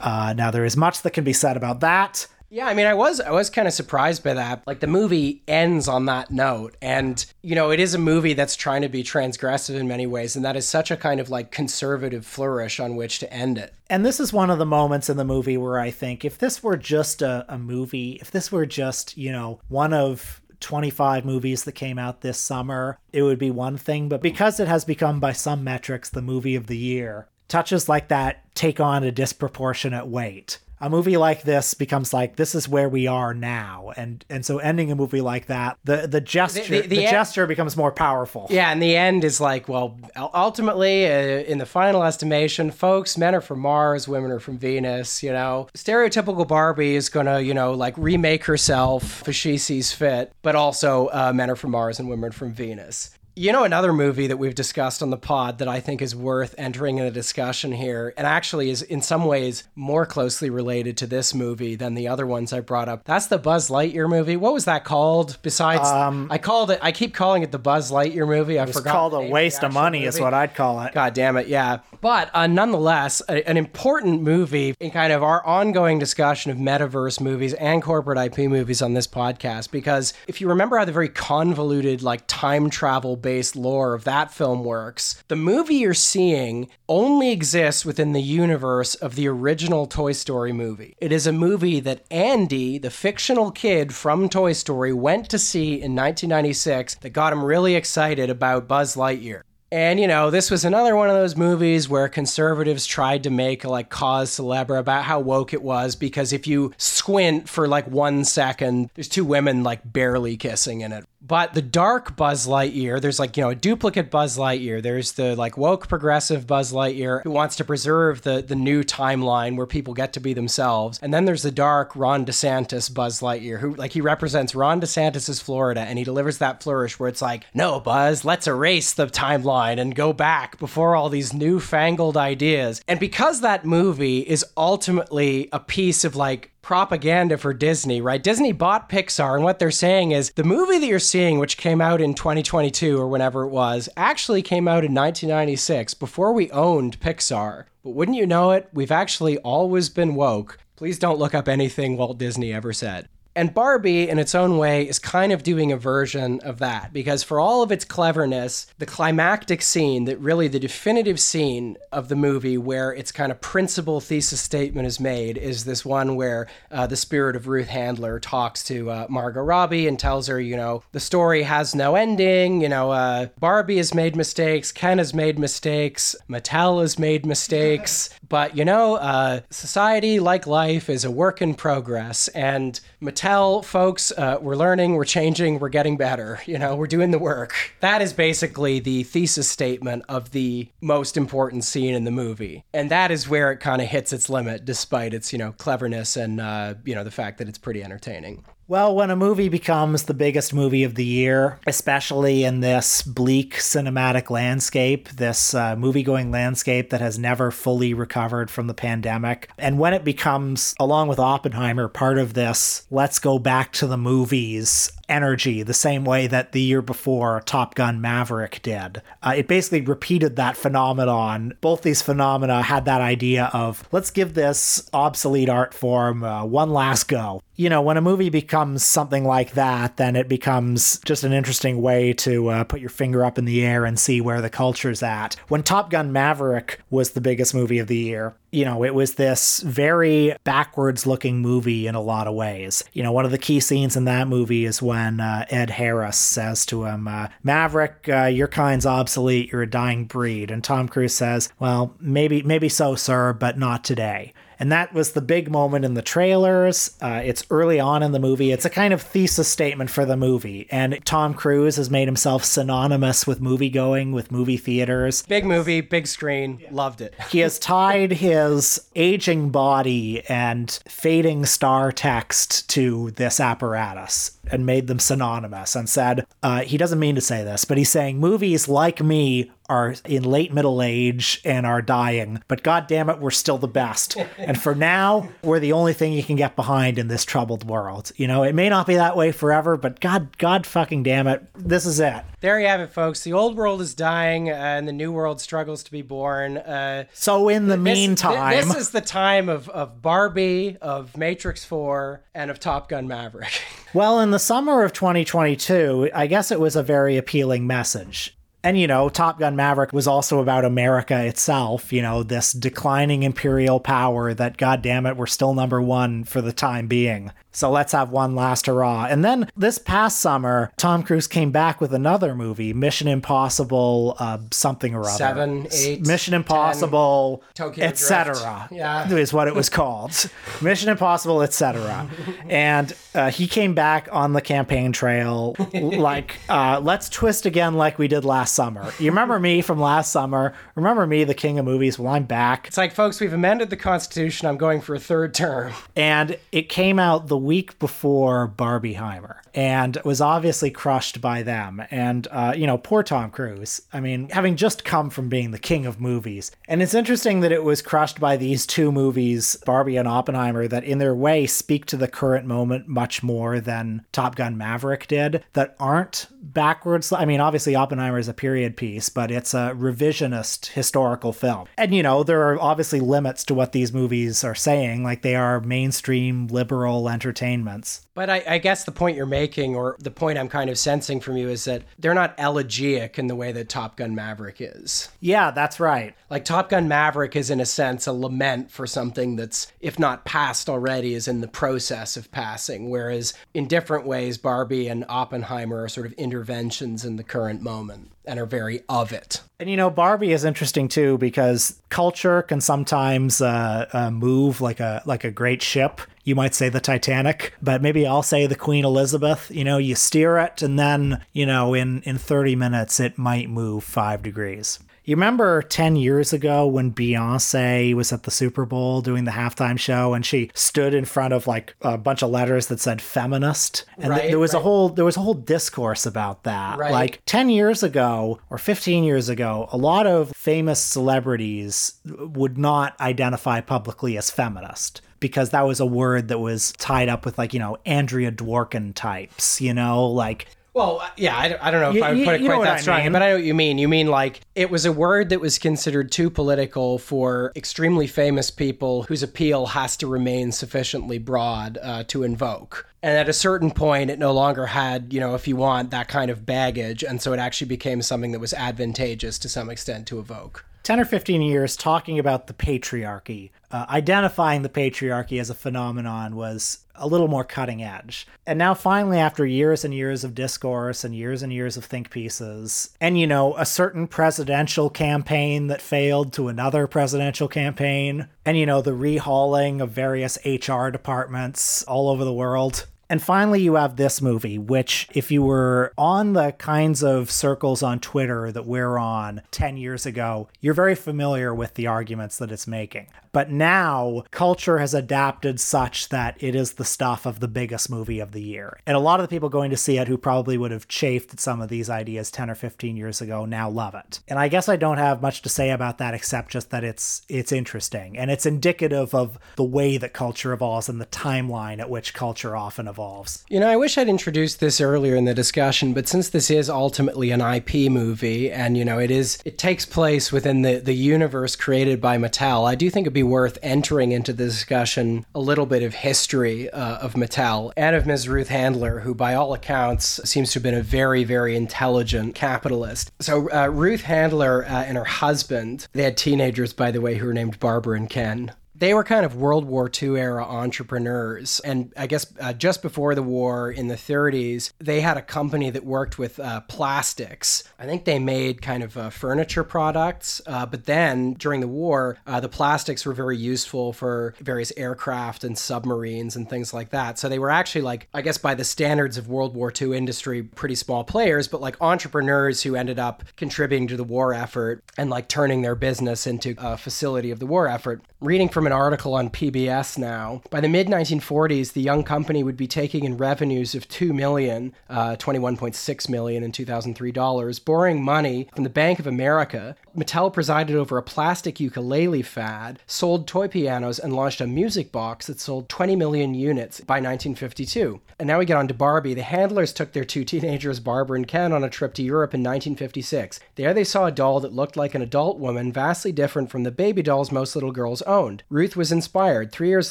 [0.00, 2.26] Uh, now there is much that can be said about that.
[2.52, 4.64] Yeah, I mean, I was I was kind of surprised by that.
[4.66, 8.56] Like the movie ends on that note, and you know, it is a movie that's
[8.56, 11.52] trying to be transgressive in many ways, and that is such a kind of like
[11.52, 13.72] conservative flourish on which to end it.
[13.88, 16.60] And this is one of the moments in the movie where I think if this
[16.60, 21.64] were just a, a movie, if this were just, you know, one of 25 movies
[21.64, 24.08] that came out this summer, it would be one thing.
[24.08, 28.08] But because it has become, by some metrics, the movie of the year, touches like
[28.08, 30.58] that take on a disproportionate weight.
[30.82, 34.58] A movie like this becomes like this is where we are now, and and so
[34.58, 37.92] ending a movie like that, the the gesture The- the, the- the gesture becomes more
[37.92, 38.46] powerful.
[38.48, 39.98] Yeah, and the end is like, well,
[40.34, 41.10] ultimately, uh,
[41.44, 45.22] in the final estimation, folks, men are from Mars, women are from Venus.
[45.22, 50.32] You know, stereotypical Barbie is gonna, you know, like remake herself if she sees fit,
[50.42, 53.10] but also uh, men are from Mars and women are from Venus.
[53.40, 56.54] You know, another movie that we've discussed on the pod that I think is worth
[56.58, 61.06] entering in a discussion here, and actually is in some ways more closely related to
[61.06, 63.06] this movie than the other ones I brought up.
[63.06, 64.36] That's the Buzz Lightyear movie.
[64.36, 65.38] What was that called?
[65.40, 65.88] Besides,
[66.30, 68.60] I called it, I keep calling it the Buzz Lightyear movie.
[68.60, 68.78] I forgot.
[68.80, 70.92] It's called the a waste of money, is what I'd call it.
[70.92, 71.78] God damn it, yeah.
[72.02, 77.22] But uh, nonetheless, a, an important movie in kind of our ongoing discussion of metaverse
[77.22, 79.70] movies and corporate IP movies on this podcast.
[79.70, 84.32] Because if you remember how the very convoluted, like time travel based lore of that
[84.32, 90.12] film works, the movie you're seeing only exists within the universe of the original Toy
[90.12, 90.94] Story movie.
[90.98, 95.74] It is a movie that Andy, the fictional kid from Toy Story, went to see
[95.74, 99.42] in 1996 that got him really excited about Buzz Lightyear.
[99.72, 103.62] And you know, this was another one of those movies where conservatives tried to make
[103.62, 107.86] a like cause celebre about how woke it was because if you squint for like
[107.86, 111.04] one second, there's two women like barely kissing in it.
[111.22, 114.82] But the dark Buzz Lightyear, there's like, you know, a duplicate Buzz Lightyear.
[114.82, 119.56] There's the like woke progressive Buzz Lightyear who wants to preserve the the new timeline
[119.56, 120.98] where people get to be themselves.
[121.02, 125.40] And then there's the dark Ron DeSantis Buzz Lightyear who like he represents Ron DeSantis's
[125.40, 129.78] Florida and he delivers that flourish where it's like, "No, Buzz, let's erase the timeline
[129.78, 135.60] and go back before all these newfangled ideas." And because that movie is ultimately a
[135.60, 138.22] piece of like propaganda for Disney, right?
[138.22, 141.80] Disney bought Pixar, and what they're saying is the movie that you're seeing, which came
[141.80, 147.00] out in 2022 or whenever it was, actually came out in 1996 before we owned
[147.00, 147.64] Pixar.
[147.82, 150.58] But wouldn't you know it, we've actually always been woke.
[150.76, 153.08] Please don't look up anything Walt Disney ever said.
[153.40, 157.22] And Barbie, in its own way, is kind of doing a version of that because,
[157.22, 162.16] for all of its cleverness, the climactic scene, that really the definitive scene of the
[162.16, 166.86] movie where its kind of principal thesis statement is made, is this one where uh,
[166.86, 170.82] the spirit of Ruth Handler talks to uh, Margot Robbie and tells her, you know,
[170.92, 172.60] the story has no ending.
[172.60, 178.10] You know, uh, Barbie has made mistakes, Ken has made mistakes, Mattel has made mistakes,
[178.28, 183.29] but you know, uh, society, like life, is a work in progress, and Mattel
[183.62, 186.40] folks, uh, we're learning, we're changing, we're getting better.
[186.46, 187.54] You know, we're doing the work.
[187.78, 192.90] That is basically the thesis statement of the most important scene in the movie, and
[192.90, 196.40] that is where it kind of hits its limit, despite its you know cleverness and
[196.40, 198.44] uh, you know the fact that it's pretty entertaining.
[198.70, 203.54] Well, when a movie becomes the biggest movie of the year, especially in this bleak
[203.54, 209.50] cinematic landscape, this uh, movie going landscape that has never fully recovered from the pandemic,
[209.58, 213.98] and when it becomes, along with Oppenheimer, part of this let's go back to the
[213.98, 219.02] movies energy the same way that the year before Top Gun Maverick did.
[219.22, 221.54] Uh, it basically repeated that phenomenon.
[221.60, 226.70] Both these phenomena had that idea of let's give this obsolete art form uh, one
[226.70, 227.42] last go.
[227.56, 231.82] You know, when a movie becomes something like that, then it becomes just an interesting
[231.82, 235.02] way to uh, put your finger up in the air and see where the culture's
[235.02, 235.36] at.
[235.48, 239.14] When Top Gun Maverick was the biggest movie of the year, you know, it was
[239.14, 242.82] this very backwards looking movie in a lot of ways.
[242.92, 246.18] You know, one of the key scenes in that movie is when uh, Ed Harris
[246.18, 250.50] says to him, uh, Maverick, uh, your kind's obsolete, you're a dying breed.
[250.50, 254.34] And Tom Cruise says, well, maybe, maybe so, sir, but not today.
[254.60, 256.94] And that was the big moment in the trailers.
[257.00, 258.52] Uh, it's early on in the movie.
[258.52, 260.68] It's a kind of thesis statement for the movie.
[260.70, 265.22] And Tom Cruise has made himself synonymous with movie going, with movie theaters.
[265.22, 267.14] Big movie, big screen, loved it.
[267.30, 274.88] He has tied his aging body and fading star text to this apparatus and made
[274.88, 278.68] them synonymous and said, uh, he doesn't mean to say this, but he's saying movies
[278.68, 283.30] like me are in late middle age and are dying, but god damn it, we're
[283.30, 284.16] still the best.
[284.38, 288.12] and for now, we're the only thing you can get behind in this troubled world.
[288.16, 291.42] You know, it may not be that way forever, but god, god fucking damn it,
[291.54, 292.24] this is it.
[292.40, 293.22] There you have it, folks.
[293.22, 296.56] The old world is dying, uh, and the new world struggles to be born.
[296.58, 301.16] Uh, So in the this- meantime, thi- this is the time of, of Barbie, of
[301.16, 303.60] Matrix 4, and of Top Gun Maverick.
[303.92, 308.36] Well, in the summer of 2022, I guess it was a very appealing message.
[308.62, 313.22] And, you know, Top Gun Maverick was also about America itself, you know, this declining
[313.22, 317.32] imperial power that, goddamn it, we're still number one for the time being.
[317.52, 319.06] So let's have one last hurrah.
[319.10, 324.38] And then this past summer, Tom Cruise came back with another movie, Mission Impossible, uh,
[324.52, 325.10] something or other.
[325.10, 328.68] Seven, eight, Mission Impossible, Tokyo etc.
[328.70, 329.08] Yeah.
[329.20, 330.30] is what it was called.
[330.62, 332.08] Mission Impossible, etc.
[332.48, 337.98] And uh, he came back on the campaign trail like, uh, let's twist again like
[337.98, 338.92] we did last summer.
[338.98, 340.54] You remember me from last summer?
[340.74, 341.98] Remember me, the king of movies?
[341.98, 342.66] Well, I'm back.
[342.66, 344.48] It's like, folks, we've amended the Constitution.
[344.48, 345.72] I'm going for a third term.
[345.94, 351.82] And it came out the week before Barbieheimer and was obviously crushed by them.
[351.90, 353.82] And, uh, you know, poor Tom Cruise.
[353.92, 356.52] I mean, having just come from being the king of movies.
[356.68, 360.84] And it's interesting that it was crushed by these two movies, Barbie and Oppenheimer, that
[360.84, 365.44] in their way speak to the current moment much more than Top Gun Maverick did,
[365.54, 367.12] that aren't backwards.
[367.12, 371.66] I mean, obviously, Oppenheimer is a period piece, but it's a revisionist historical film.
[371.76, 375.34] And, you know, there are obviously limits to what these movies are saying, like they
[375.34, 378.06] are mainstream liberal entertainments.
[378.14, 381.20] But I, I, guess the point you're making, or the point I'm kind of sensing
[381.20, 385.08] from you, is that they're not elegiac in the way that Top Gun Maverick is.
[385.20, 386.14] Yeah, that's right.
[386.28, 390.24] Like Top Gun Maverick is, in a sense, a lament for something that's, if not
[390.24, 392.90] past already, is in the process of passing.
[392.90, 398.10] Whereas in different ways, Barbie and Oppenheimer are sort of interventions in the current moment
[398.24, 399.42] and are very of it.
[399.58, 404.80] And you know, Barbie is interesting too because culture can sometimes uh, uh, move like
[404.80, 406.00] a like a great ship.
[406.24, 409.50] You might say the Titanic, but maybe I'll say the Queen Elizabeth.
[409.50, 413.48] You know, you steer it, and then you know, in in thirty minutes, it might
[413.48, 414.78] move five degrees.
[415.04, 419.78] You remember 10 years ago when Beyonce was at the Super Bowl doing the halftime
[419.78, 423.84] show and she stood in front of like a bunch of letters that said feminist
[423.98, 424.60] and right, th- there was right.
[424.60, 426.78] a whole there was a whole discourse about that.
[426.78, 426.92] Right.
[426.92, 432.98] Like 10 years ago or 15 years ago, a lot of famous celebrities would not
[433.00, 437.54] identify publicly as feminist because that was a word that was tied up with like,
[437.54, 441.80] you know, Andrea Dworkin types, you know, like well, uh, yeah, I, don't- I don't
[441.80, 443.12] know if You- I would put it quite that I strong, mean.
[443.12, 443.78] but I know what you mean.
[443.78, 448.50] You mean like it was a word that was considered too political for extremely famous
[448.50, 452.86] people whose appeal has to remain sufficiently broad uh, to invoke.
[453.02, 456.08] And at a certain point, it no longer had, you know, if you want, that
[456.08, 457.02] kind of baggage.
[457.02, 460.66] And so it actually became something that was advantageous to some extent to evoke.
[460.82, 466.36] 10 or 15 years talking about the patriarchy, uh, identifying the patriarchy as a phenomenon
[466.36, 468.26] was a little more cutting edge.
[468.46, 472.10] And now, finally, after years and years of discourse and years and years of think
[472.10, 478.58] pieces, and you know, a certain presidential campaign that failed to another presidential campaign, and
[478.58, 482.86] you know, the rehauling of various HR departments all over the world.
[483.10, 487.82] And finally, you have this movie, which, if you were on the kinds of circles
[487.82, 492.52] on Twitter that we're on 10 years ago, you're very familiar with the arguments that
[492.52, 493.08] it's making.
[493.32, 498.20] But now, culture has adapted such that it is the stuff of the biggest movie
[498.20, 498.78] of the year.
[498.86, 501.32] And a lot of the people going to see it who probably would have chafed
[501.32, 504.20] at some of these ideas 10 or 15 years ago now love it.
[504.28, 507.22] And I guess I don't have much to say about that except just that it's
[507.28, 511.90] it's interesting and it's indicative of the way that culture evolves and the timeline at
[511.90, 513.44] which culture often evolves.
[513.48, 516.68] You know, I wish I'd introduced this earlier in the discussion, but since this is
[516.68, 520.94] ultimately an IP movie and, you know, it is it takes place within the, the
[520.94, 525.40] universe created by Mattel, I do think it'd be worth entering into the discussion a
[525.40, 528.28] little bit of history uh, of Mattel and of Ms.
[528.28, 533.10] Ruth Handler, who by all accounts seems to have been a very, very intelligent capitalist.
[533.20, 537.26] So uh, Ruth Handler uh, and her husband, they had teenagers, by the way, who
[537.26, 541.60] were named Barbara and Ken they were kind of World War II era entrepreneurs.
[541.60, 545.68] And I guess uh, just before the war in the 30s, they had a company
[545.68, 547.62] that worked with uh, plastics.
[547.78, 550.40] I think they made kind of uh, furniture products.
[550.46, 555.44] Uh, but then during the war, uh, the plastics were very useful for various aircraft
[555.44, 557.18] and submarines and things like that.
[557.18, 560.42] So they were actually like, I guess by the standards of World War II industry,
[560.42, 565.10] pretty small players, but like entrepreneurs who ended up contributing to the war effort and
[565.10, 568.00] like turning their business into a facility of the war effort.
[568.22, 572.56] Reading from an article on PBS now, by the mid 1940s, the young company would
[572.56, 578.48] be taking in revenues of 2 million, uh, 21.6 million in 2003 dollars, borrowing money
[578.54, 579.74] from the Bank of America.
[579.96, 585.26] Mattel presided over a plastic ukulele fad, sold toy pianos, and launched a music box
[585.26, 588.00] that sold 20 million units by 1952.
[588.20, 589.14] And now we get on to Barbie.
[589.14, 592.40] The handlers took their two teenagers, Barbara and Ken, on a trip to Europe in
[592.40, 593.40] 1956.
[593.56, 596.70] There they saw a doll that looked like an adult woman, vastly different from the
[596.70, 598.44] baby dolls most little girls owned.
[598.60, 599.52] Ruth was inspired.
[599.52, 599.90] Three years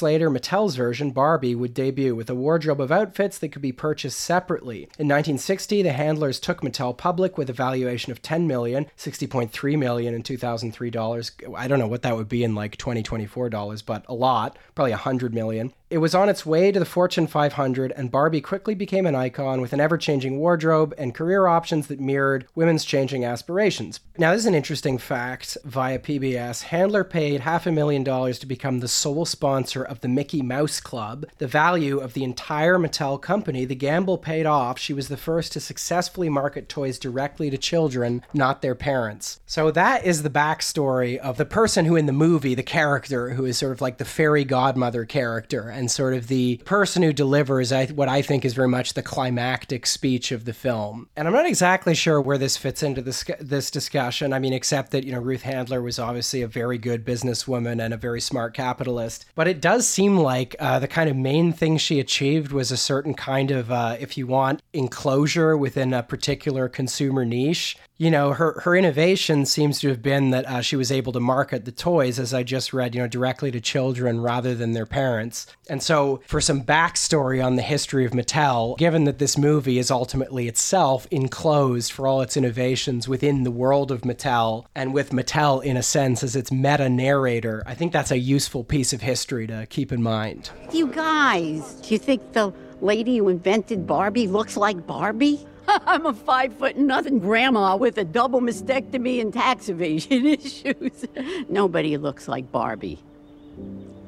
[0.00, 4.20] later, Mattel's version, Barbie, would debut with a wardrobe of outfits that could be purchased
[4.20, 4.82] separately.
[4.96, 10.14] In 1960, the handlers took Mattel public with a valuation of 10 million, 60.3 million
[10.14, 11.32] in 2003 dollars.
[11.56, 14.92] I don't know what that would be in like 2024 dollars, but a lot, probably
[14.92, 15.72] 100 million.
[15.90, 19.60] It was on its way to the Fortune 500, and Barbie quickly became an icon
[19.60, 23.98] with an ever changing wardrobe and career options that mirrored women's changing aspirations.
[24.16, 26.62] Now, this is an interesting fact via PBS.
[26.62, 30.42] Handler paid half a million dollars to become become the sole sponsor of the Mickey
[30.42, 31.24] Mouse Club.
[31.38, 34.78] The value of the entire Mattel company, the gamble paid off.
[34.78, 39.40] She was the first to successfully market toys directly to children, not their parents.
[39.46, 43.46] So that is the backstory of the person who in the movie, the character who
[43.46, 47.72] is sort of like the fairy godmother character and sort of the person who delivers
[47.94, 51.08] what I think is very much the climactic speech of the film.
[51.16, 54.34] And I'm not exactly sure where this fits into this this discussion.
[54.34, 57.94] I mean, except that you know Ruth Handler was obviously a very good businesswoman and
[57.94, 59.26] a very smart capitalist.
[59.34, 62.76] But it does seem like uh, the kind of main thing she achieved was a
[62.76, 68.32] certain kind of, uh, if you want, enclosure within a particular consumer niche you know,
[68.32, 71.70] her, her innovation seems to have been that uh, she was able to market the
[71.70, 75.46] toys, as I just read, you know, directly to children rather than their parents.
[75.68, 79.90] And so, for some backstory on the history of Mattel, given that this movie is
[79.90, 85.62] ultimately itself enclosed for all its innovations within the world of Mattel, and with Mattel,
[85.62, 89.46] in a sense, as its meta narrator, I think that's a useful piece of history
[89.48, 90.48] to keep in mind.
[90.72, 95.46] You guys, do you think the lady who invented Barbie looks like Barbie?
[95.86, 101.04] I'm a five foot nothing grandma with a double mastectomy and tax evasion issues.
[101.48, 102.98] Nobody looks like Barbie.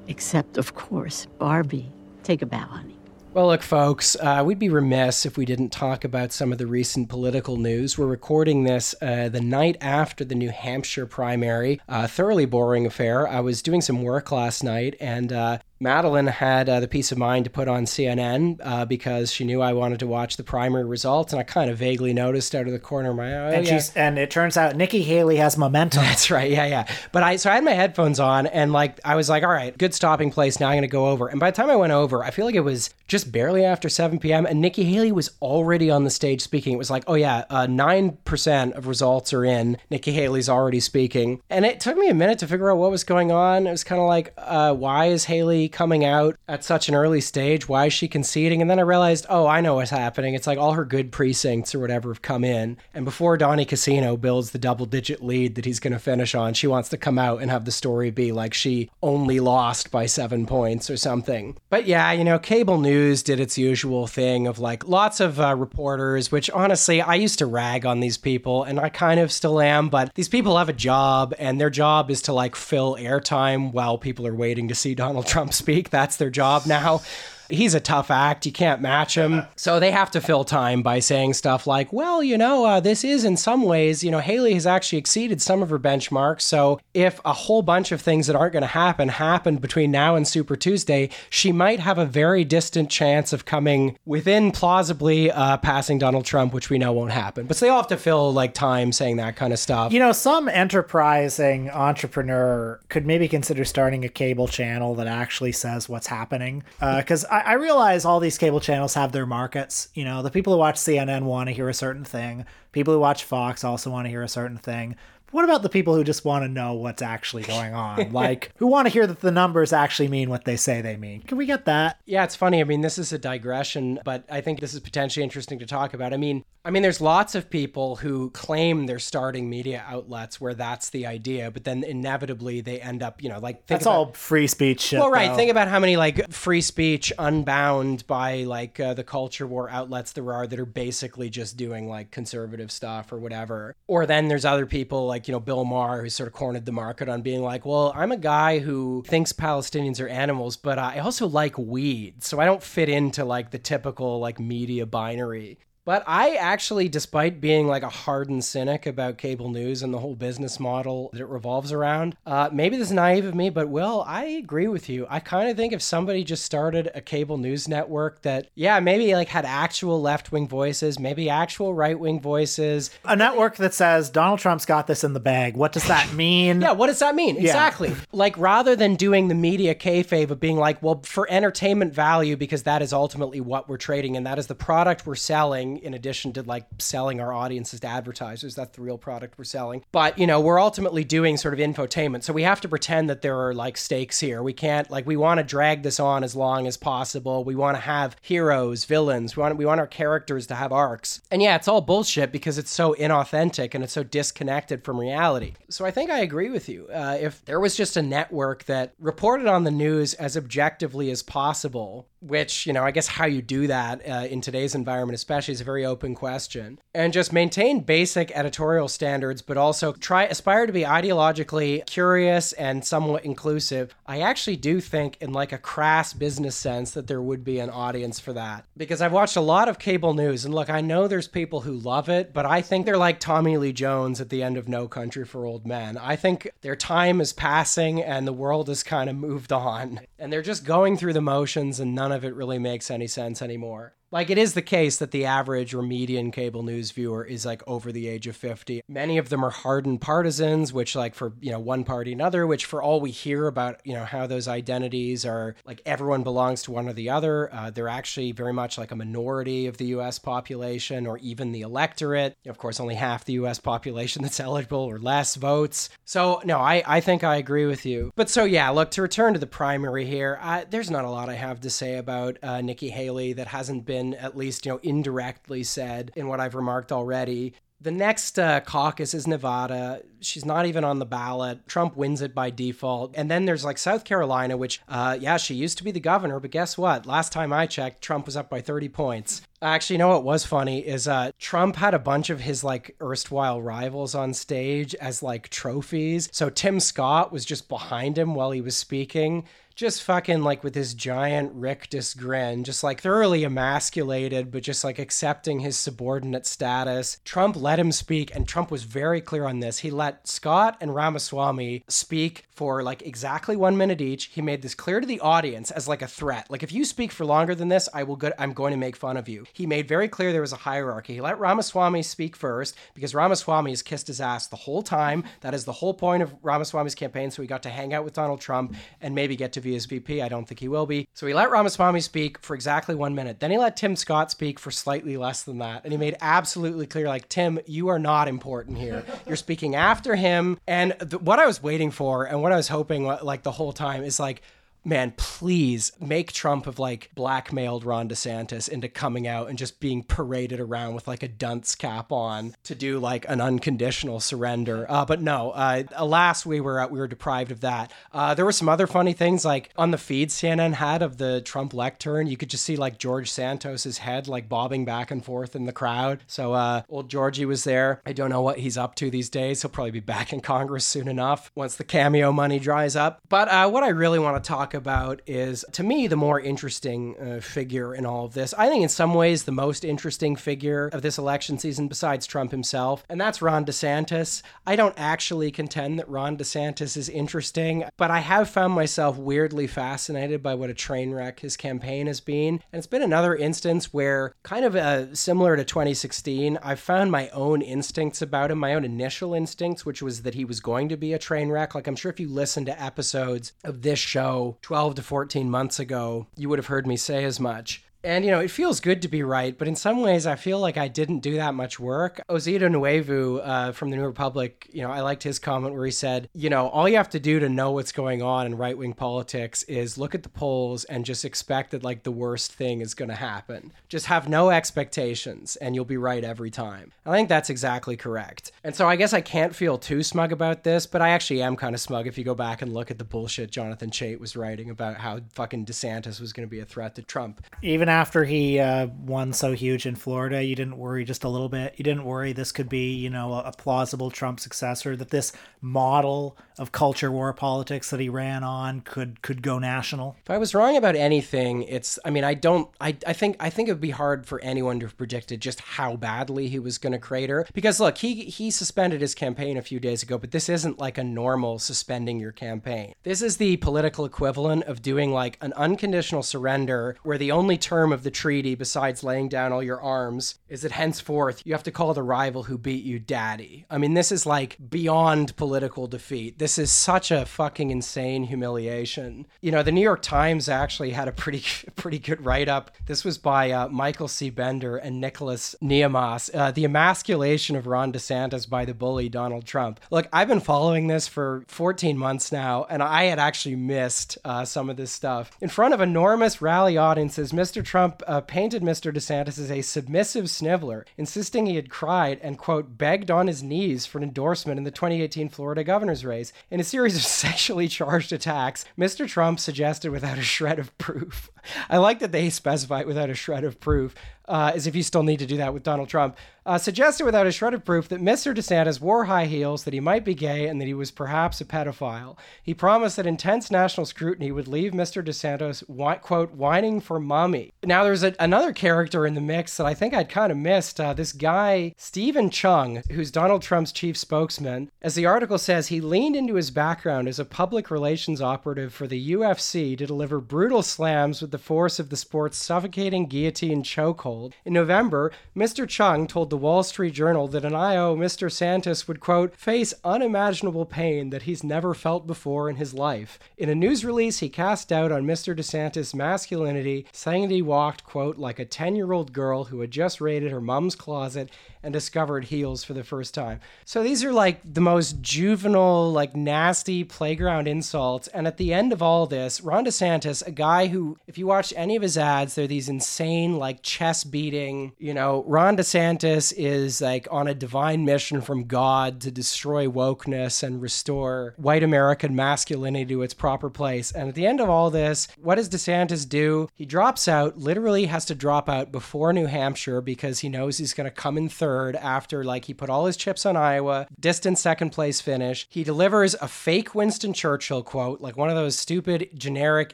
[0.09, 1.91] Except, of course, Barbie.
[2.25, 2.97] Take a bow, honey.
[3.35, 6.67] Well, look, folks, uh, we'd be remiss if we didn't talk about some of the
[6.67, 7.97] recent political news.
[7.97, 11.81] We're recording this uh, the night after the New Hampshire primary.
[11.89, 13.27] A thoroughly boring affair.
[13.27, 17.19] I was doing some work last night, and uh, Madeline had uh, the peace of
[17.19, 20.85] mind to put on CNN uh, because she knew I wanted to watch the primary
[20.85, 23.51] results, and I kind of vaguely noticed out of the corner of my eye.
[23.51, 23.81] Oh, and yeah.
[23.97, 26.03] and it turns out Nikki Haley has momentum.
[26.05, 26.51] That's right.
[26.51, 26.87] Yeah, yeah.
[27.11, 29.77] But I so I had my headphones on and like I was like, all right,
[29.77, 30.61] good stopping place.
[30.61, 31.27] Now I'm gonna go over.
[31.27, 33.89] And by the time I went over, I feel like it was just barely after
[33.89, 34.47] 7 p.m.
[34.47, 36.75] and Nikki Haley was already on the stage speaking.
[36.75, 39.79] It was like, oh yeah, uh, nine percent of results are in.
[39.91, 43.03] Nikki Haley's already speaking, and it took me a minute to figure out what was
[43.03, 43.67] going on.
[43.67, 47.21] It was kind of like, uh, why is Haley coming out at such an early
[47.21, 47.69] stage?
[47.69, 48.61] Why is she conceding?
[48.61, 50.35] And then I realized, oh, I know what's happening.
[50.35, 54.17] It's like all her good precincts or whatever have come in, and before Donnie Casino
[54.17, 57.43] builds the double-digit lead that he's going to finish on, she wants to come out
[57.43, 61.57] and have the story be like she only lost by seven points or something.
[61.71, 65.55] But yeah, you know, cable news did its usual thing of like lots of uh,
[65.57, 69.61] reporters, which honestly, I used to rag on these people, and I kind of still
[69.61, 69.89] am.
[69.89, 73.99] But these people have a job, and their job is to like fill airtime while
[73.99, 75.91] people are waiting to see Donald Trump speak.
[75.91, 77.01] That's their job now.
[77.49, 78.47] He's a tough act.
[78.47, 79.43] You can't match him.
[79.57, 83.05] So they have to fill time by saying stuff like, well, you know, uh, this
[83.05, 86.43] is in some ways, you know, Haley has actually exceeded some of her benchmarks.
[86.43, 90.17] So if a whole bunch of things that aren't going to happen happened between now
[90.17, 95.57] and Super Tuesday, she might have a very distant chance of coming within plausibly uh,
[95.59, 97.47] passing Donald Trump, which we know won't happen.
[97.47, 99.93] But so they all have to fill like time saying that kind of stuff.
[99.93, 105.89] You know, some enterprising entrepreneur could maybe consider starting a cable channel that actually says
[105.89, 106.63] what's happening.
[106.81, 109.89] Because I, I realize all these cable channels have their markets.
[109.95, 113.01] You know, the people who watch CNN want to hear a certain thing, people who
[113.01, 114.95] watch Fox also want to hear a certain thing.
[115.33, 118.13] What about the people who just want to know what's actually going on?
[118.13, 121.23] like, who want to hear that the numbers actually mean what they say they mean?
[121.23, 121.99] Can we get that?
[122.05, 122.61] Yeah, it's funny.
[122.61, 125.95] I mean, this is a digression, but I think this is potentially interesting to talk
[125.95, 126.13] about.
[126.13, 130.55] I mean, I mean, there's lots of people who claim they're starting media outlets where
[130.55, 134.13] that's the idea, but then inevitably they end up, you know, like That's about- all
[134.13, 135.01] free speech shit.
[135.01, 135.31] Well, right.
[135.31, 135.37] though.
[135.37, 140.13] Think about how many like free speech, unbound by like uh, the culture war outlets
[140.13, 143.75] there are that are basically just doing like conservative stuff or whatever.
[143.89, 146.73] Or then there's other people like you know Bill Maher who sort of cornered the
[146.73, 150.99] market on being like, well, I'm a guy who thinks Palestinians are animals, but I
[150.99, 155.59] also like weed, so I don't fit into like the typical like media binary.
[155.85, 160.15] But I actually, despite being like a hardened cynic about cable news and the whole
[160.15, 164.05] business model that it revolves around, uh, maybe this is naive of me, but Will,
[164.07, 165.07] I agree with you.
[165.11, 169.13] I kind of think if somebody just started a cable news network that, yeah, maybe
[169.15, 172.91] like had actual left wing voices, maybe actual right wing voices.
[173.05, 175.57] a network that says Donald Trump's got this in the bag.
[175.57, 176.61] What does that mean?
[176.61, 177.37] Yeah, what does that mean?
[177.37, 177.93] Exactly.
[178.13, 182.63] Like rather than doing the media kayfabe of being like, well, for entertainment value, because
[182.63, 186.33] that is ultimately what we're trading and that is the product we're selling in addition
[186.35, 188.55] to like selling our audiences to advertisers.
[188.55, 189.85] That's the real product we're selling.
[189.93, 192.23] But, you know, we're ultimately doing sort of infotainment.
[192.23, 194.43] So we have to pretend that there are like stakes here.
[194.43, 197.45] We can't like we want to drag this on as long as possible.
[197.45, 199.37] We want to have heroes, villains.
[199.37, 201.21] We want we want our characters to have arcs.
[201.31, 205.55] And yeah, it's all bullshit because it's so inauthentic and it's so disconnected from reality.
[205.69, 206.89] So I think I agree with you.
[206.93, 211.23] Uh, if there was just a network that reported on the news as objectively as
[211.23, 215.53] possible, which, you know, I guess how you do that uh, in today's environment, especially,
[215.53, 216.79] is a very open question.
[216.95, 222.85] And just maintain basic editorial standards, but also try, aspire to be ideologically curious and
[222.85, 223.95] somewhat inclusive.
[224.07, 227.71] I actually do think, in like a crass business sense, that there would be an
[227.71, 228.67] audience for that.
[228.77, 231.73] Because I've watched a lot of cable news, and look, I know there's people who
[231.73, 234.87] love it, but I think they're like Tommy Lee Jones at the end of No
[234.87, 235.99] Country for Old Men.
[235.99, 240.01] I think their time is passing and the world has kind of moved on.
[240.19, 243.43] And they're just going through the motions, and none of it really makes any sense
[243.43, 243.95] anymore.
[244.13, 247.63] Like it is the case that the average or median cable news viewer is like
[247.67, 248.83] over the age of 50.
[248.87, 252.47] Many of them are hardened partisans, which like for, you know, one party and another,
[252.47, 256.63] which for all we hear about, you know, how those identities are like everyone belongs
[256.65, 259.87] to one or the other, uh, they're actually very much like a minority of the
[259.87, 262.37] US population or even the electorate.
[262.45, 265.89] Of course, only half the US population that's eligible or less votes.
[266.05, 268.13] So, no, I, I think I agree with you.
[268.15, 271.31] But so, yeah, look, to return to the primary here, uh, there's not a lot
[271.31, 274.81] I have to say about uh, Nikki Haley that hasn't been at least, you know,
[274.83, 277.55] indirectly said in what I've remarked already.
[277.83, 280.03] The next uh, caucus is Nevada.
[280.21, 281.67] She's not even on the ballot.
[281.67, 283.13] Trump wins it by default.
[283.17, 286.39] And then there's like South Carolina, which, uh, yeah, she used to be the governor,
[286.39, 287.07] but guess what?
[287.07, 289.43] Last time I checked, Trump was up by 30 points.
[289.61, 292.95] Actually, you know what was funny is uh, Trump had a bunch of his like
[293.01, 296.29] erstwhile rivals on stage as like trophies.
[296.31, 299.45] So Tim Scott was just behind him while he was speaking
[299.83, 305.01] just fucking like with his giant rictus grin, just like thoroughly emasculated, but just like
[305.01, 307.19] accepting his subordinate status.
[307.25, 309.81] Trump let him speak, and Trump was very clear on this.
[309.81, 314.27] He let Scott and Ramaswamy speak for like exactly one minute each.
[314.27, 316.51] He made this clear to the audience as like a threat.
[316.51, 318.33] Like if you speak for longer than this, I will go.
[318.39, 319.45] I'm going to make fun of you.
[319.53, 321.15] He made very clear there was a hierarchy.
[321.15, 325.25] He let Ramaswamy speak first because Ramaswamy has kissed his ass the whole time.
[325.41, 327.31] That is the whole point of Ramaswamy's campaign.
[327.31, 329.87] So he got to hang out with Donald Trump and maybe get to be his
[329.87, 330.23] VP.
[330.23, 331.09] I don't think he will be.
[331.15, 333.41] So he let Ramaswamy speak for exactly one minute.
[333.41, 335.85] Then he let Tim Scott speak for slightly less than that.
[335.85, 339.05] And he made absolutely clear, like, Tim, you are not important here.
[339.27, 340.59] You're speaking after him.
[340.67, 343.73] And th- what I was waiting for and what I was hoping, like, the whole
[343.73, 344.43] time is like,
[344.85, 350.03] man, please make Trump have like blackmailed Ron DeSantis into coming out and just being
[350.03, 354.87] paraded around with like a dunce cap on to do like an unconditional surrender.
[354.89, 357.93] Uh, but no, uh, alas, we were uh, we were deprived of that.
[358.13, 361.41] Uh, there were some other funny things like on the feed CNN had of the
[361.43, 365.55] Trump lectern, you could just see like George Santos's head like bobbing back and forth
[365.55, 366.21] in the crowd.
[366.27, 368.01] So uh, old Georgie was there.
[368.05, 369.63] I don't know what he's up to these days.
[369.63, 373.21] He'll probably be back in Congress soon enough once the cameo money dries up.
[373.29, 377.17] But uh, what I really want to talk about is, to me, the more interesting
[377.19, 378.55] uh, figure in all of this.
[378.55, 382.51] I think, in some ways, the most interesting figure of this election season, besides Trump
[382.51, 384.43] himself, and that's Ron DeSantis.
[384.67, 389.67] I don't actually contend that Ron DeSantis is interesting, but I have found myself weirdly
[389.67, 392.61] fascinated by what a train wreck his campaign has been.
[392.73, 397.29] And it's been another instance where, kind of uh, similar to 2016, I found my
[397.31, 400.97] own instincts about him, my own initial instincts, which was that he was going to
[400.97, 401.75] be a train wreck.
[401.75, 405.81] Like, I'm sure if you listen to episodes of this show, 12 to 14 months
[405.81, 407.85] ago, you would have heard me say as much.
[408.05, 410.59] And, you know, it feels good to be right, but in some ways I feel
[410.59, 412.21] like I didn't do that much work.
[412.29, 415.93] Osita Nwanevu uh, from the New Republic, you know, I liked his comment where he
[415.93, 418.77] said, you know, all you have to do to know what's going on in right
[418.77, 422.81] wing politics is look at the polls and just expect that, like, the worst thing
[422.81, 423.73] is going to happen.
[423.89, 426.91] Just have no expectations and you'll be right every time.
[427.07, 428.51] I think that's exactly correct.
[428.65, 431.55] And so I guess I can't feel too smug about this, but I actually am
[431.55, 434.37] kind of smug if you go back and look at the bullshit Jonathan Chait was
[434.37, 437.45] writing about how fucking DeSantis was going to be a threat to Trump.
[437.63, 441.51] Even after he uh, won so huge in Florida, you didn't worry just a little
[441.51, 441.75] bit.
[441.77, 444.97] You didn't worry this could be, you know, a, plausible Trump successor.
[444.97, 450.17] That this model of culture war politics that he ran on could could go national.
[450.25, 453.51] If I was wrong about anything, it's I mean I don't I, I think I
[453.51, 456.79] think it would be hard for anyone to have predicted just how badly he was
[456.79, 460.31] going to crater because look he he suspended his campaign a few days ago, but
[460.31, 462.95] this isn't like a normal suspending your campaign.
[463.03, 467.82] This is the political equivalent of doing like an unconditional surrender where the only term
[467.91, 471.71] of the treaty besides laying down all your arms is that henceforth you have to
[471.73, 473.65] call the rival who beat you daddy.
[473.71, 476.39] I mean this is like beyond political defeat.
[476.39, 479.27] This is such a fucking insane humiliation.
[479.41, 481.43] You know, the New York Times actually had a pretty
[481.77, 482.71] pretty good write up.
[482.85, 484.29] This was by uh, Michael C.
[484.29, 486.31] Bender and Nicholas Nehamas.
[486.35, 489.81] Uh, the emasculation of Ron DeSantis by the bully Donald Trump.
[489.91, 494.45] Look, I've been following this for 14 months now, and I had actually missed uh,
[494.45, 495.31] some of this stuff.
[495.41, 497.65] In front of enormous rally audiences, Mr.
[497.73, 498.95] Trump uh, painted Mr.
[498.95, 503.87] DeSantis as a submissive sniveler, insisting he had cried and, quote, begged on his knees
[503.87, 506.35] for an endorsement in the 2018 Florida governor's race.
[506.51, 509.09] In a series of sexually charged attacks, Mr.
[509.09, 511.31] Trump suggested without a shred of proof.
[511.71, 513.95] I like that they specify without a shred of proof
[514.29, 517.27] uh, as if you still need to do that with Donald Trump, uh, suggested without
[517.27, 518.35] a shred of proof that Mr.
[518.35, 521.45] DeSantis wore high heels, that he might be gay, and that he was perhaps a
[521.45, 522.17] pedophile.
[522.43, 525.05] He promised that intense national scrutiny would leave Mr.
[525.05, 525.63] DeSantis,
[526.03, 527.53] quote, whining for mommy.
[527.63, 530.81] Now, there's a, another character in the mix that I think I'd kind of missed.
[530.81, 534.71] Uh, this guy, Steven Cheung, who's Donald Trump's chief spokesman.
[534.81, 538.89] As the article says, he leaned into his background as a public relations operative for
[538.89, 544.12] the UFC to deliver brutal slams with the force of the sport's suffocating guillotine chokehold
[544.45, 545.67] in November, Mr.
[545.67, 548.31] Cheung told the Wall Street Journal that an IO, Mr.
[548.31, 553.19] Santis, would, quote, face unimaginable pain that he's never felt before in his life.
[553.37, 555.37] In a news release, he cast doubt on Mr.
[555.37, 559.71] DeSantis' masculinity, saying that he walked, quote, like a 10 year old girl who had
[559.71, 561.31] just raided her mom's closet
[561.63, 563.41] and discovered heels for the first time.
[563.65, 568.09] So these are like the most juvenile, like nasty playground insults.
[568.09, 571.53] And at the end of all this, Ron DeSantis, a guy who, if you watch
[571.57, 576.81] any of his ads, they're these insane, like chest beating, you know, Ron DeSantis is
[576.81, 582.87] like on a divine mission from God to destroy wokeness and restore white American masculinity
[582.87, 583.93] to its proper place.
[583.93, 586.49] And at the end of all this, what does DeSantis do?
[586.55, 590.75] He drops out, literally has to drop out before New Hampshire because he knows he's
[590.75, 593.87] going to come in third third after like he put all his chips on Iowa,
[594.01, 595.47] distant second place finish.
[595.51, 599.73] He delivers a fake Winston Churchill quote, like one of those stupid generic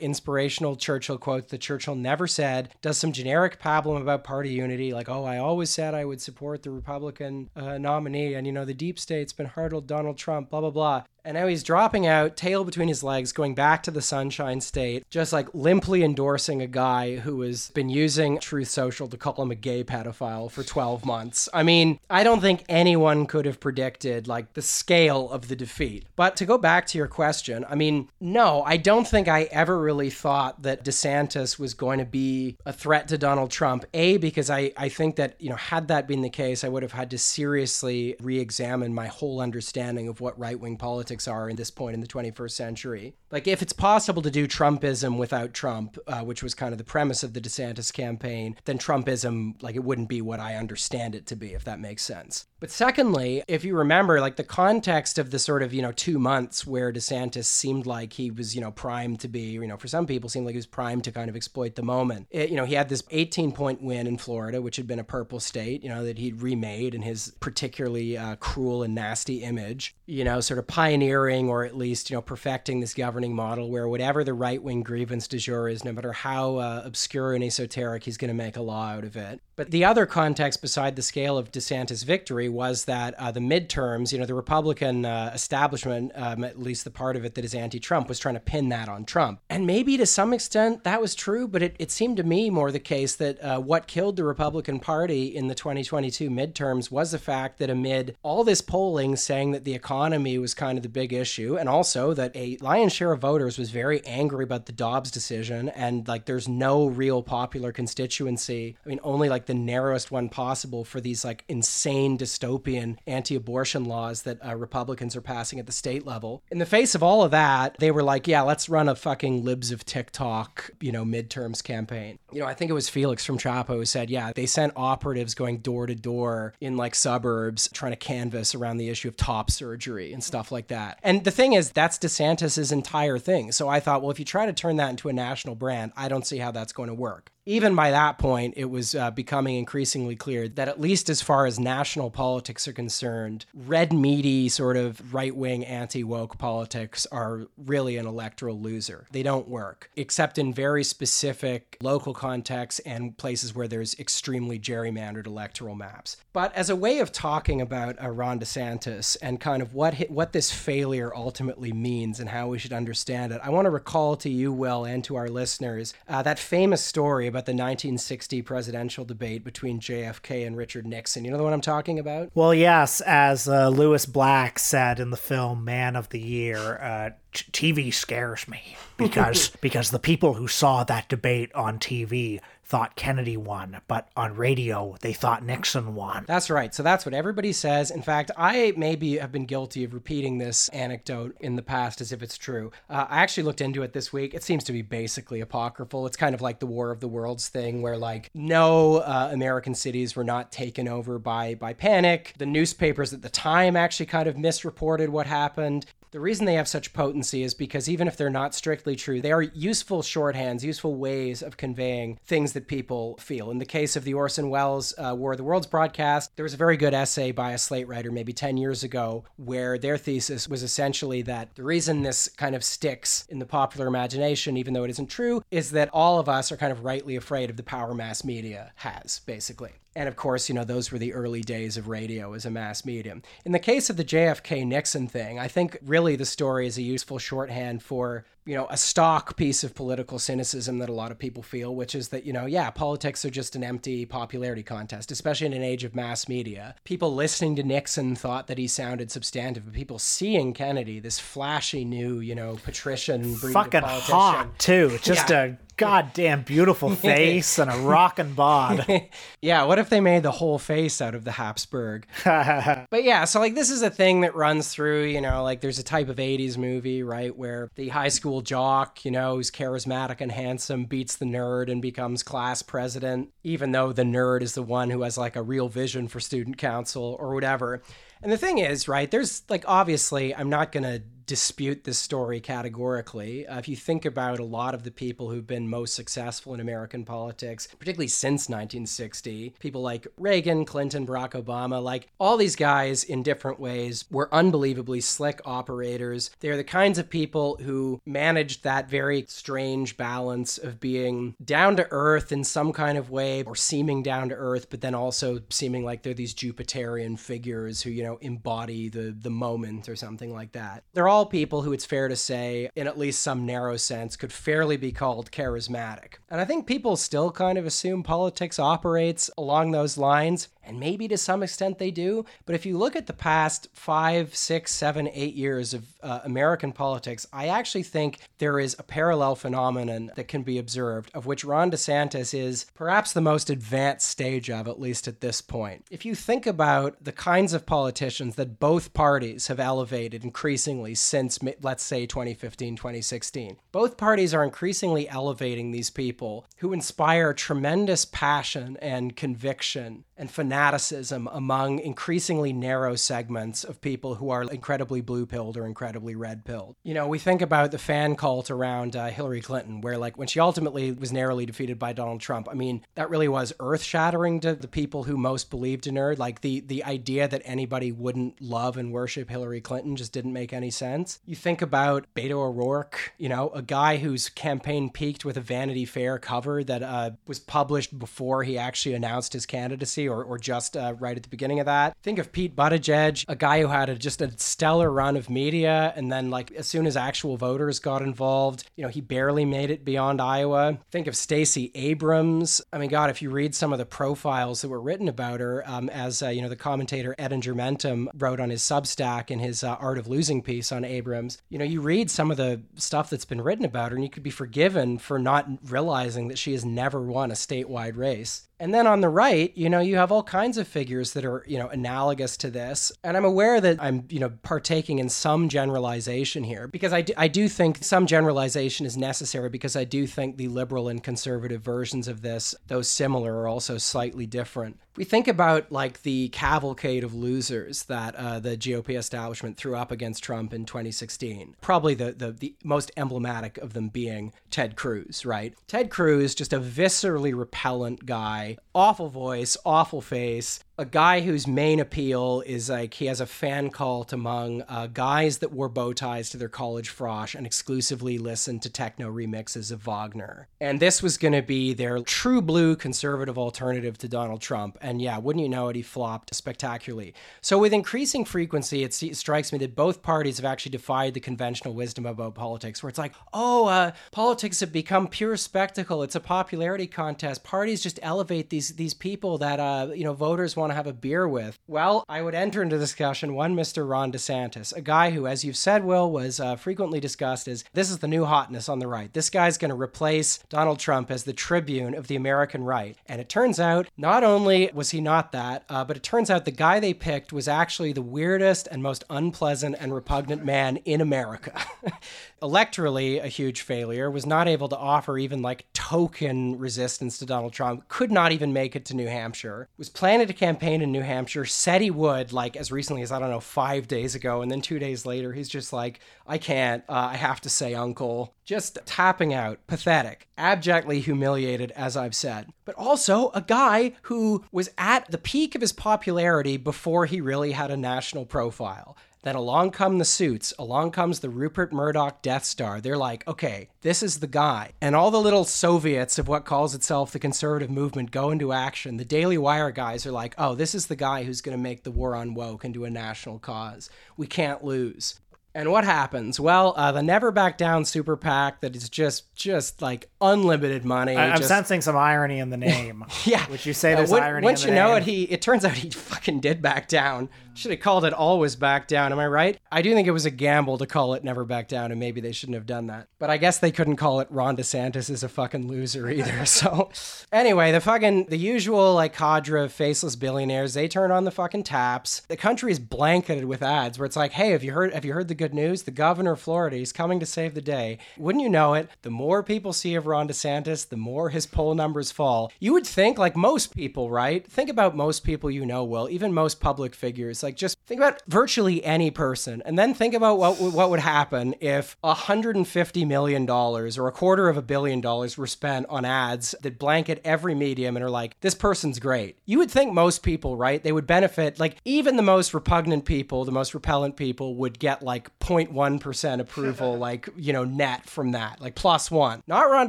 [0.01, 2.71] inspirational Churchill quotes that Churchill never said.
[2.83, 6.65] Does some generic pablum about party unity, like oh I always said I would support
[6.65, 10.61] the Republican uh, nominee, and you know the deep state's been hurdled Donald Trump, blah
[10.61, 11.05] blah blah.
[11.25, 15.09] And now he's dropping out, tail between his legs, going back to the Sunshine State,
[15.11, 19.51] just like limply endorsing a guy who has been using Truth Social to call him
[19.51, 21.49] a gay pedophile for 12 months.
[21.53, 26.07] I mean, I don't think anyone could have predicted like the scale of the defeat.
[26.17, 29.79] But to go back to your question, I mean, no, I don't think I ever
[29.79, 33.85] really thought that DeSantis was going to be a threat to Donald Trump.
[33.95, 36.83] A, because I, I think that, you know, had that been the case, I would
[36.83, 41.29] have had to seriously re examine my whole understanding of what right wing politics politics
[41.29, 43.15] are in this point in the 21st century.
[43.31, 46.85] Like, if it's possible to do Trumpism without Trump, uh, which was kind of the
[46.85, 51.27] premise of the DeSantis campaign, then Trumpism, like, it wouldn't be what I understand it
[51.27, 52.47] to be, if that makes sense.
[52.61, 56.19] But secondly, if you remember, like, the context of the sort of, you know, two
[56.19, 59.87] months where DeSantis seemed like he was, you know, primed to be, you know, for
[59.87, 62.27] some people seemed like he was primed to kind of exploit the moment.
[62.31, 65.05] It, you know, he had this 18 point win in Florida, which had been a
[65.05, 69.95] purple state, you know, that he'd remade in his particularly uh, cruel and nasty image,
[70.07, 73.89] you know, sort of pioneering or at least, you know, perfecting this governing model where
[73.89, 78.05] whatever the right wing grievance du jour is, no matter how uh, obscure and esoteric,
[78.05, 79.41] he's going to make a law out of it.
[79.55, 84.13] But the other context beside the scale of DeSantis' victory was that uh, the midterms,
[84.13, 87.55] you know, the Republican uh, establishment, um, at least the part of it that is
[87.55, 89.41] anti Trump, was trying to pin that on Trump.
[89.49, 92.71] And maybe to some extent that was true, but it, it seemed to me more
[92.71, 97.19] the case that uh, what killed the Republican Party in the 2022 midterms was the
[97.19, 101.13] fact that amid all this polling saying that the economy was kind of the big
[101.13, 105.11] issue, and also that a lion's share of voters was very angry about the Dobbs
[105.11, 108.77] decision, and like there's no real popular constituency.
[108.85, 114.23] I mean, only like the narrowest one possible for these like insane dystopian anti-abortion laws
[114.23, 116.43] that uh, Republicans are passing at the state level.
[116.51, 119.45] In the face of all of that, they were like, "Yeah, let's run a fucking
[119.45, 123.39] libs of TikTok, you know, midterms campaign." You know, I think it was Felix from
[123.39, 127.93] Chapo who said, "Yeah, they sent operatives going door to door in like suburbs trying
[127.93, 131.53] to canvass around the issue of top surgery and stuff like that." And the thing
[131.53, 133.53] is, that's DeSantis's entire thing.
[133.53, 136.09] So I thought, well, if you try to turn that into a national brand, I
[136.09, 139.57] don't see how that's going to work even by that point, it was uh, becoming
[139.57, 144.77] increasingly clear that, at least as far as national politics are concerned, red meaty, sort
[144.77, 149.07] of right wing, anti woke politics are really an electoral loser.
[149.13, 155.27] They don't work, except in very specific local contexts and places where there's extremely gerrymandered
[155.27, 156.19] electoral maps.
[156.35, 160.35] But as a way of talking about uh, Ron DeSantis and kind of what, what
[160.35, 164.29] this failure ultimately means and how we should understand it, I want to recall to
[164.29, 169.05] you, Will, and to our listeners uh, that famous story about about the 1960 presidential
[169.05, 171.25] debate between JFK and Richard Nixon.
[171.25, 172.31] You know the one I'm talking about?
[172.35, 173.01] Well, yes.
[173.03, 178.49] As uh, Lewis Black said in the film Man of the Year, uh, TV scares
[178.49, 184.11] me because because the people who saw that debate on TV thought Kennedy won, but
[184.15, 186.25] on radio they thought Nixon won.
[186.29, 186.75] That's right.
[186.75, 187.91] So that's what everybody says.
[187.91, 192.13] In fact, I maybe have been guilty of repeating this anecdote in the past as
[192.13, 192.71] if it's true.
[192.91, 194.35] Uh, I actually looked into it this week.
[194.35, 196.07] It seems to be basically apocryphal.
[196.07, 199.75] It's kind of like the War of the Worlds thing, where like no uh, American
[199.75, 202.35] cities were not taken over by by panic.
[202.37, 205.87] The newspapers at the time actually kind of misreported what happened.
[206.11, 209.33] The reason they have such potency is because even if they're not strictly true, they
[209.33, 213.51] are useful shorthands, useful ways of conveying things that people feel.
[213.51, 216.55] In the case of the Orson Welles uh, War of the Worlds broadcast, there was
[216.55, 220.49] a very good essay by a Slate writer maybe 10 years ago where their thesis
[220.49, 224.85] was essentially that the reason this kind of sticks in the popular imagination, even though
[224.85, 227.63] it isn't true, is that all of us are kind of rightly afraid of the
[227.63, 229.73] power mass media has, basically.
[229.97, 232.85] And of course, you know, those were the early days of radio as a mass
[232.85, 233.23] medium.
[233.45, 236.83] In the case of the JFK Nixon thing, I think really the story is a
[236.83, 241.19] useful shorthand for, you know, a stock piece of political cynicism that a lot of
[241.19, 245.11] people feel, which is that, you know, yeah, politics are just an empty popularity contest,
[245.11, 246.77] especially in an age of mass media.
[246.85, 251.85] People listening to Nixon thought that he sounded substantive, but people seeing Kennedy, this flashy
[251.85, 254.99] new, you know, patrician, Fucking politician, hot too.
[255.03, 255.43] Just Yeah.
[255.43, 258.87] a goddamn beautiful face and a rockin' bod.
[259.41, 262.07] Yeah, what if they made the whole face out of the Habsburg?
[262.25, 265.79] but yeah, so like this is a thing that runs through, you know, like there's
[265.79, 270.21] a type of 80s movie, right, where the high school jock, you know, who's charismatic
[270.21, 274.63] and handsome beats the nerd and becomes class president, even though the nerd is the
[274.63, 277.81] one who has like a real vision for student council or whatever.
[278.21, 282.41] And the thing is, right, there's like obviously, I'm not going to dispute this story
[282.41, 283.47] categorically.
[283.47, 286.61] Uh, if you think about a lot of the people who've been most successful in
[286.61, 293.05] American politics, particularly since 1960, people like Reagan, Clinton, Barack Obama, like all these guys
[293.05, 296.31] in different ways were unbelievably slick operators.
[296.41, 301.87] They're the kinds of people who managed that very strange balance of being down to
[301.91, 305.85] earth in some kind of way or seeming down to earth, but then also seeming
[305.85, 310.53] like they're these Jupiterian figures who, you know, embody the the moment or something like
[310.53, 310.85] that.
[310.95, 314.33] They're all people who it's fair to say, in at least some narrow sense, could
[314.33, 316.15] fairly be called charismatic.
[316.31, 320.49] And I think people still kind of assume politics operates along those lines.
[320.69, 322.25] And maybe to some extent they do.
[322.45, 326.73] But if you look at the past five, six, seven, eight years of uh, American
[326.73, 331.45] politics, I actually think there is a parallel phenomenon that can be observed, of which
[331.45, 335.87] Ron DeSantis is perhaps the most advanced stage of, at least at this point.
[335.91, 341.39] If you think about the kinds of politicians that both parties have elevated increasingly since,
[341.63, 348.77] let's say, 2015, 2016, both parties are increasingly elevating these people who inspire tremendous passion
[348.83, 355.57] and conviction and fanaticism among increasingly narrow segments of people who are incredibly blue pilled
[355.57, 356.77] or incredibly red pilled.
[356.83, 360.29] You know, we think about the fan cult around uh, Hillary Clinton, where, like, when
[360.29, 364.41] she ultimately was narrowly defeated by Donald Trump, I mean, that really was earth shattering
[364.41, 366.17] to the people who most believed in her.
[366.17, 370.53] Like, the, the idea that anybody wouldn't love and worship Hillary Clinton just didn't make
[370.53, 371.21] any sense.
[371.25, 375.85] You think about Beto O'Rourke, you know, a guy whose campaign peaked with a Vanity
[375.85, 380.77] Fair cover that uh, was published before he actually announced his candidacy or, or just
[380.77, 381.97] uh, right at the beginning of that.
[382.03, 385.93] Think of Pete Buttigieg, a guy who had a, just a stellar run of media,
[385.97, 389.71] and then like as soon as actual voters got involved, you know, he barely made
[389.71, 390.79] it beyond Iowa.
[390.91, 392.61] Think of Stacey Abrams.
[392.73, 395.63] I mean, God, if you read some of the profiles that were written about her,
[395.67, 399.75] um, as uh, you know, the commentator Ettingermentum wrote on his Substack in his uh,
[399.75, 403.25] Art of Losing piece on Abrams, you know, you read some of the stuff that's
[403.25, 406.65] been written about her, and you could be forgiven for not realizing that she has
[406.65, 408.48] never won a statewide race.
[408.61, 411.45] And then on the right, you know, you have all kinds of figures that are,
[411.47, 412.91] you know, analogous to this.
[413.05, 417.13] And I'm aware that I'm, you know, partaking in some generalization here because I do,
[417.17, 421.63] I do think some generalization is necessary because I do think the liberal and conservative
[421.63, 424.79] versions of this, though similar, are also slightly different.
[424.97, 429.93] We think about like the cavalcade of losers that uh, the GOP establishment threw up
[429.93, 431.55] against Trump in 2016.
[431.61, 435.55] Probably the, the the most emblematic of them being Ted Cruz, right?
[435.67, 441.81] Ted Cruz, just a viscerally repellent guy, awful voice, awful face, a guy whose main
[441.81, 446.31] appeal is like he has a fan cult among uh, guys that wore bow ties
[446.31, 450.47] to their college frosh and exclusively listened to techno remixes of Wagner.
[450.61, 454.79] And this was going to be their true blue conservative alternative to Donald Trump.
[454.81, 457.13] And yeah, wouldn't you know it, he flopped spectacularly.
[457.41, 461.75] So with increasing frequency, it, strikes me that both parties have actually defied the conventional
[461.75, 466.05] wisdom about politics, where it's like, oh, uh, politics have become pure spectacle.
[466.05, 467.43] It's a popularity contest.
[467.43, 470.87] Parties just elevate these these people that uh, you know voters want want to have
[470.87, 471.59] a beer with?
[471.67, 473.89] Well, I would enter into discussion one Mr.
[473.89, 477.91] Ron DeSantis, a guy who, as you've said, Will, was uh, frequently discussed as this
[477.91, 479.13] is the new hotness on the right.
[479.13, 482.97] This guy's going to replace Donald Trump as the tribune of the American right.
[483.07, 486.45] And it turns out, not only was he not that, uh, but it turns out
[486.45, 491.01] the guy they picked was actually the weirdest and most unpleasant and repugnant man in
[491.01, 491.59] America.
[492.43, 497.53] Electorally, a huge failure, was not able to offer even like token resistance to Donald
[497.53, 501.03] Trump, could not even make it to New Hampshire, was planning to campaign in New
[501.03, 504.43] Hampshire, said he would, like as recently as, I don't know, five days ago.
[504.43, 507.75] And then two days later, he's just like, I can't, uh, I have to say,
[507.75, 508.35] uncle.
[508.45, 512.49] Just tapping out, pathetic, abjectly humiliated, as I've said.
[512.65, 517.53] But also a guy who was at the peak of his popularity before he really
[517.53, 518.97] had a national profile.
[519.23, 522.81] Then along come the suits, along comes the Rupert Murdoch Death Star.
[522.81, 524.73] They're like, okay, this is the guy.
[524.81, 528.97] And all the little Soviets of what calls itself the conservative movement go into action.
[528.97, 531.83] The Daily Wire guys are like, oh, this is the guy who's going to make
[531.83, 533.91] the war on woke into a national cause.
[534.17, 535.19] We can't lose.
[535.55, 536.39] And what happens?
[536.39, 541.17] Well, uh, the Never Back Down super PAC that is just just like unlimited money.
[541.17, 543.05] I, am sensing some irony in the name.
[543.25, 543.49] yeah.
[543.51, 545.65] Would you say Uh, there's when- irony Once you the know it, he it turns
[545.65, 547.29] out he fucking did back down.
[547.59, 549.11] Should have called it always back down.
[549.11, 549.59] Am I right?
[549.73, 552.21] I do think it was a gamble to call it never back down, and maybe
[552.21, 553.09] they shouldn't have done that.
[553.19, 556.45] But I guess they couldn't call it Ron DeSantis is a fucking loser either.
[556.59, 556.91] So
[557.33, 561.65] anyway, the fucking the usual like cadre of faceless billionaires, they turn on the fucking
[561.65, 562.21] taps.
[562.29, 565.13] The country is blanketed with ads where it's like, hey, have you heard have you
[565.13, 565.83] heard the good news?
[565.83, 567.99] The governor of Florida, he's coming to save the day.
[568.17, 568.89] Wouldn't you know it?
[569.03, 572.53] The more people see of Ron DeSantis, the more his poll numbers fall.
[572.61, 574.47] You would think, like most people, right?
[574.47, 577.43] Think about most people you know, Will, even most public figures.
[577.43, 581.55] Like just think about virtually any person, and then think about what what would happen
[581.61, 586.55] if 150 million dollars or a quarter of a billion dollars were spent on ads
[586.63, 589.37] that blanket every medium and are like, this person's great.
[589.47, 590.83] You would think most people, right?
[590.83, 591.59] They would benefit.
[591.59, 596.41] Like even the most repugnant people, the most repellent people, would get like 0.1 percent
[596.41, 599.43] approval, like you know, net from that, like plus one.
[599.47, 599.89] Not Ron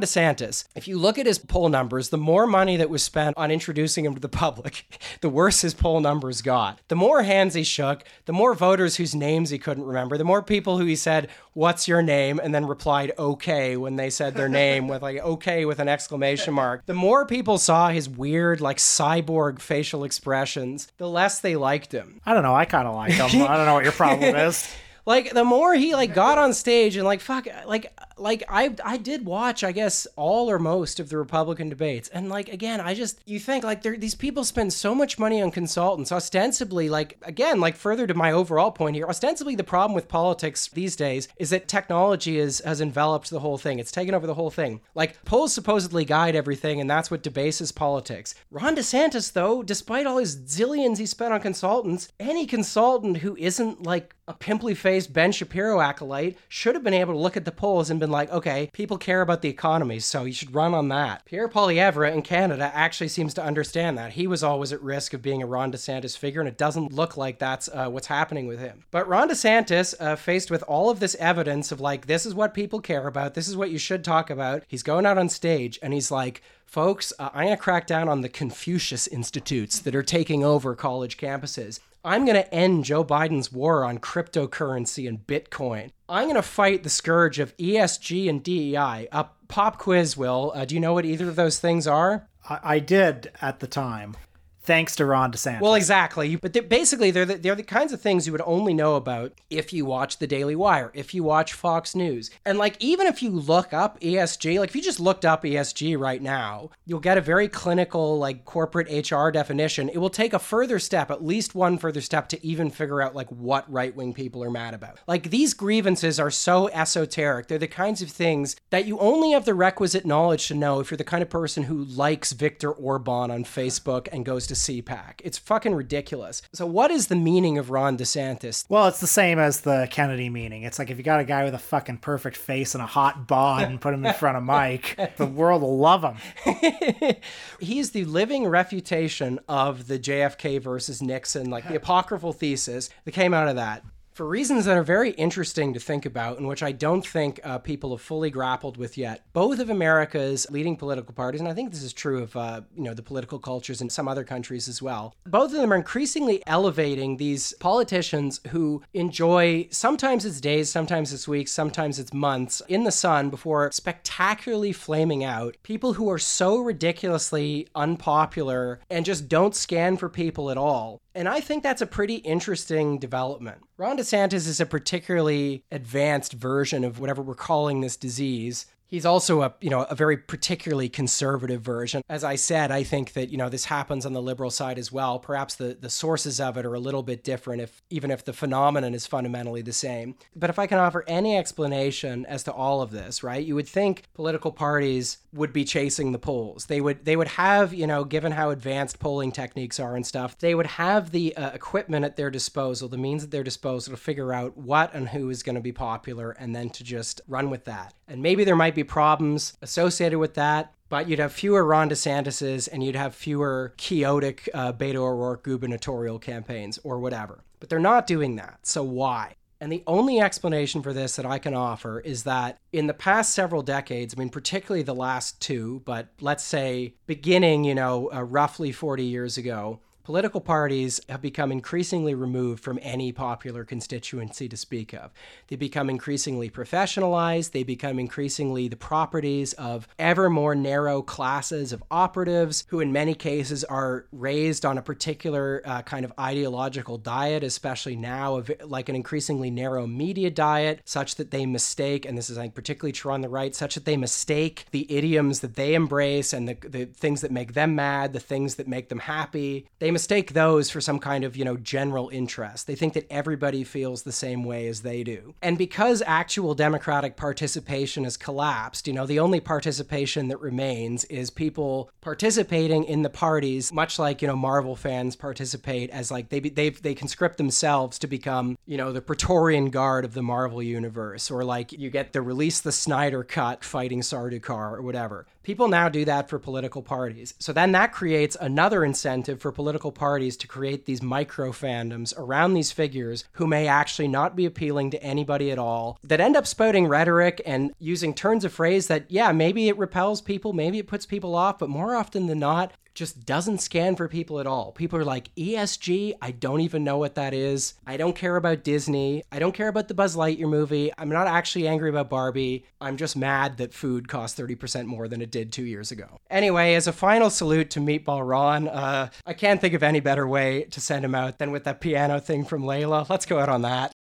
[0.00, 0.64] DeSantis.
[0.74, 4.04] If you look at his poll numbers, the more money that was spent on introducing
[4.04, 6.80] him to the public, the worse his poll numbers got.
[6.88, 10.42] The more hands he shook, the more voters whose names he couldn't remember, the more
[10.42, 12.40] people who he said, What's your name?
[12.42, 16.54] and then replied, Okay, when they said their name with like, Okay, with an exclamation
[16.54, 16.86] mark.
[16.86, 22.20] The more people saw his weird, like cyborg facial expressions, the less they liked him.
[22.24, 22.54] I don't know.
[22.54, 23.42] I kind of like him.
[23.42, 24.68] I don't know what your problem is.
[25.06, 28.96] Like the more he like got on stage and like fuck like like I I
[28.96, 32.08] did watch I guess all or most of the Republican debates.
[32.08, 35.50] And like again I just you think like these people spend so much money on
[35.50, 40.08] consultants ostensibly like again like further to my overall point here ostensibly the problem with
[40.08, 43.78] politics these days is that technology is has enveloped the whole thing.
[43.78, 44.80] It's taken over the whole thing.
[44.94, 48.34] Like polls supposedly guide everything and that's what debases politics.
[48.50, 53.82] Ron DeSantis though despite all his zillions he spent on consultants any consultant who isn't
[53.82, 57.50] like a pimply faced Ben Shapiro acolyte should have been able to look at the
[57.50, 60.88] polls and been like, okay, people care about the economy, so you should run on
[60.88, 61.24] that.
[61.24, 64.12] Pierre Poilievre in Canada actually seems to understand that.
[64.12, 67.16] He was always at risk of being a Ron DeSantis figure, and it doesn't look
[67.16, 68.84] like that's uh, what's happening with him.
[68.90, 72.54] But Ron DeSantis, uh, faced with all of this evidence of like, this is what
[72.54, 75.78] people care about, this is what you should talk about, he's going out on stage
[75.82, 79.94] and he's like, folks, uh, I'm going to crack down on the Confucius Institutes that
[79.94, 81.80] are taking over college campuses.
[82.04, 85.90] I'm going to end Joe Biden's war on cryptocurrency and Bitcoin.
[86.08, 89.08] I'm going to fight the scourge of ESG and DEI.
[89.12, 90.52] A pop quiz, Will.
[90.54, 92.26] Uh, do you know what either of those things are?
[92.48, 94.16] I, I did at the time,
[94.62, 95.60] thanks to Ron DeSantis.
[95.60, 96.36] Well, exactly.
[96.36, 99.32] But they're, basically, they're the, they're the kinds of things you would only know about
[99.48, 102.30] if you watch the Daily Wire, if you watch Fox News.
[102.44, 105.98] And like, even if you look up ESG, like if you just looked up ESG
[105.98, 109.88] right now, you'll get a very clinical, like corporate HR definition.
[109.88, 113.14] It will take a further step, at least one further step, to even figure out
[113.14, 114.98] like what right wing people are mad about.
[115.06, 117.48] Like, these grievances are so esoteric.
[117.48, 120.90] They're the kinds of things that you only have the requisite knowledge to know if
[120.90, 125.20] you're the kind of person who likes Victor Orban on Facebook and goes to CPAC.
[125.22, 126.42] It's fucking ridiculous.
[126.52, 128.64] So, what is the meaning of Ron DeSantis?
[128.68, 130.64] Well, it's the same as the Kennedy meaning.
[130.64, 133.28] It's like if you got a guy with a fucking perfect face and a hot
[133.28, 137.16] bod and put him in front of mic, the world will love him.
[137.60, 143.32] He's the living refutation of the JFK versus Nixon, like the apocryphal thesis that came
[143.32, 143.84] out of that.
[144.20, 147.56] For reasons that are very interesting to think about and which I don't think uh,
[147.56, 149.24] people have fully grappled with yet.
[149.32, 152.82] Both of America's leading political parties, and I think this is true of uh, you
[152.82, 156.42] know the political cultures in some other countries as well, both of them are increasingly
[156.46, 162.84] elevating these politicians who enjoy sometimes it's days, sometimes it's weeks, sometimes it's months in
[162.84, 165.56] the sun before spectacularly flaming out.
[165.62, 171.00] People who are so ridiculously unpopular and just don't scan for people at all.
[171.14, 173.62] And I think that's a pretty interesting development.
[173.76, 178.66] Ron DeSantis is a particularly advanced version of whatever we're calling this disease.
[178.90, 182.02] He's also a, you know, a very particularly conservative version.
[182.08, 184.90] As I said, I think that, you know, this happens on the liberal side as
[184.90, 185.20] well.
[185.20, 188.32] Perhaps the, the sources of it are a little bit different if even if the
[188.32, 190.16] phenomenon is fundamentally the same.
[190.34, 193.44] But if I can offer any explanation as to all of this, right?
[193.44, 196.66] You would think political parties would be chasing the polls.
[196.66, 200.36] They would they would have, you know, given how advanced polling techniques are and stuff,
[200.38, 203.96] they would have the uh, equipment at their disposal, the means at their disposal to
[203.96, 207.50] figure out what and who is going to be popular and then to just run
[207.50, 207.94] with that.
[208.08, 212.68] And maybe there might be problems associated with that, but you'd have fewer Ron DeSantis's
[212.68, 217.44] and you'd have fewer chaotic uh, Beto O'Rourke gubernatorial campaigns or whatever.
[217.60, 218.58] But they're not doing that.
[218.62, 219.34] So why?
[219.60, 223.34] And the only explanation for this that I can offer is that in the past
[223.34, 228.22] several decades, I mean, particularly the last two, but let's say beginning, you know, uh,
[228.22, 234.56] roughly 40 years ago, political parties have become increasingly removed from any popular constituency to
[234.56, 235.12] speak of.
[235.48, 241.82] They become increasingly professionalized, they become increasingly the properties of ever more narrow classes of
[241.90, 247.42] operatives who, in many cases, are raised on a particular uh, kind of ideological diet,
[247.42, 252.30] especially now, of like an increasingly narrow media diet, such that they mistake, and this
[252.30, 256.32] is particularly true on the right, such that they mistake the idioms that they embrace
[256.32, 259.66] and the, the things that make them mad, the things that make them happy.
[259.78, 262.66] They mistake those for some kind of, you know, general interest.
[262.66, 265.34] They think that everybody feels the same way as they do.
[265.42, 271.30] And because actual democratic participation has collapsed, you know, the only participation that remains is
[271.30, 276.40] people participating in the parties, much like, you know, Marvel fans participate as like they
[276.40, 281.30] they they conscript themselves to become, you know, the Praetorian Guard of the Marvel universe
[281.30, 285.26] or like you get the release the Snyder cut fighting Sardaukar or whatever.
[285.42, 287.32] People now do that for political parties.
[287.38, 292.52] So then that creates another incentive for political parties to create these micro fandoms around
[292.52, 296.46] these figures who may actually not be appealing to anybody at all, that end up
[296.46, 300.86] spouting rhetoric and using turns of phrase that, yeah, maybe it repels people, maybe it
[300.86, 304.72] puts people off, but more often than not, just doesn't scan for people at all.
[304.72, 307.74] People are like, ESG, I don't even know what that is.
[307.86, 309.22] I don't care about Disney.
[309.30, 310.92] I don't care about the Buzz Lightyear movie.
[310.98, 312.64] I'm not actually angry about Barbie.
[312.80, 316.20] I'm just mad that food costs 30% more than it did two years ago.
[316.30, 320.26] Anyway, as a final salute to Meatball Ron, uh, I can't think of any better
[320.26, 323.08] way to send him out than with that piano thing from Layla.
[323.08, 323.92] Let's go out on that.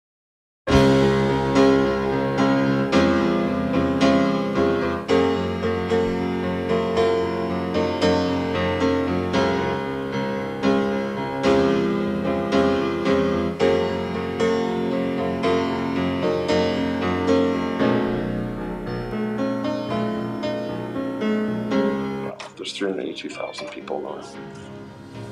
[22.80, 24.24] 382,000 people going.
[24.24, 24.32] All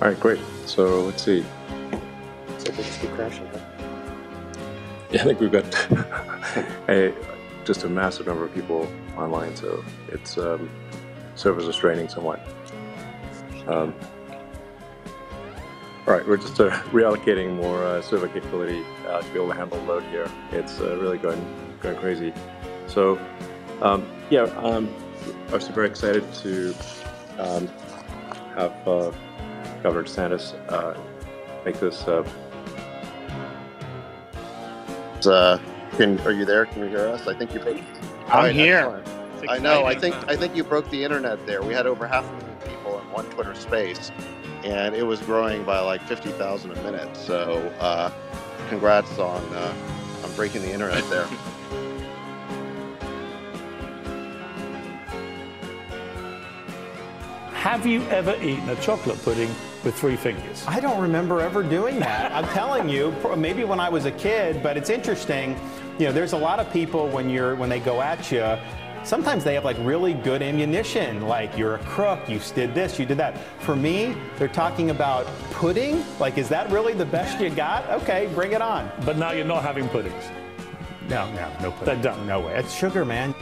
[0.02, 0.40] right, great.
[0.66, 1.46] So let's see.
[2.58, 3.48] So they just keep crashing.
[3.48, 3.60] Huh?
[5.12, 5.66] Yeah, I think we've got
[6.90, 7.14] a
[7.64, 10.70] just a massive number of people online, so it's um,
[11.36, 12.46] servers are straining somewhat.
[13.68, 13.94] Um,
[16.06, 19.54] all right, we're just uh, reallocating more uh, server capability uh, to be able to
[19.54, 20.30] handle the load here.
[20.52, 21.42] It's uh, really going
[21.80, 22.34] going crazy.
[22.88, 23.18] So,
[23.82, 24.94] um, yeah, um,
[25.46, 26.74] obviously very excited to
[27.40, 27.68] um,
[28.56, 29.12] have uh,
[29.84, 30.98] Governor DeSantis uh,
[31.66, 32.08] make this.
[32.08, 32.28] Uh,
[35.26, 35.58] Uh,
[35.98, 36.66] can are you there?
[36.68, 37.28] Can you hear us?
[37.28, 37.60] I think you.
[37.60, 37.68] All
[38.28, 39.04] I'm right, here.
[39.50, 39.86] I know.
[39.86, 41.62] I think I think you broke the internet there.
[41.64, 44.12] We had over half a million people in one Twitter space,
[44.64, 47.16] and it was growing by like fifty thousand a minute.
[47.18, 48.12] So, uh,
[48.70, 49.74] congrats on uh,
[50.24, 51.28] on breaking the internet there.
[57.58, 59.50] Have you ever eaten a chocolate pudding
[59.84, 60.64] with three fingers?
[60.68, 62.32] I don't remember ever doing that.
[62.32, 65.60] I'm telling you, maybe when I was a kid, but it's interesting.
[65.98, 68.58] You know, there's a lot of people when you're when they go at you.
[69.04, 73.08] Sometimes they have like really good ammunition, like you're a crook, you did this, you
[73.08, 73.40] did that.
[73.62, 76.06] For me, they're talking about pudding.
[76.20, 77.90] Like, is that really the best you got?
[78.04, 78.90] Okay, bring it on.
[79.04, 80.24] But now you're not having puddings.
[81.10, 81.86] No, no, no pudding.
[81.86, 82.28] They're done.
[82.28, 82.56] No way.
[82.56, 83.34] It's sugar, man.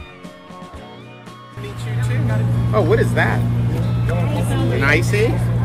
[2.72, 3.65] Oh, what is that?
[4.08, 5.16] An icy?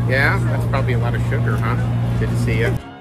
[0.08, 1.76] Yeah, that's probably a lot of sugar, huh?
[2.18, 2.91] Good to see you.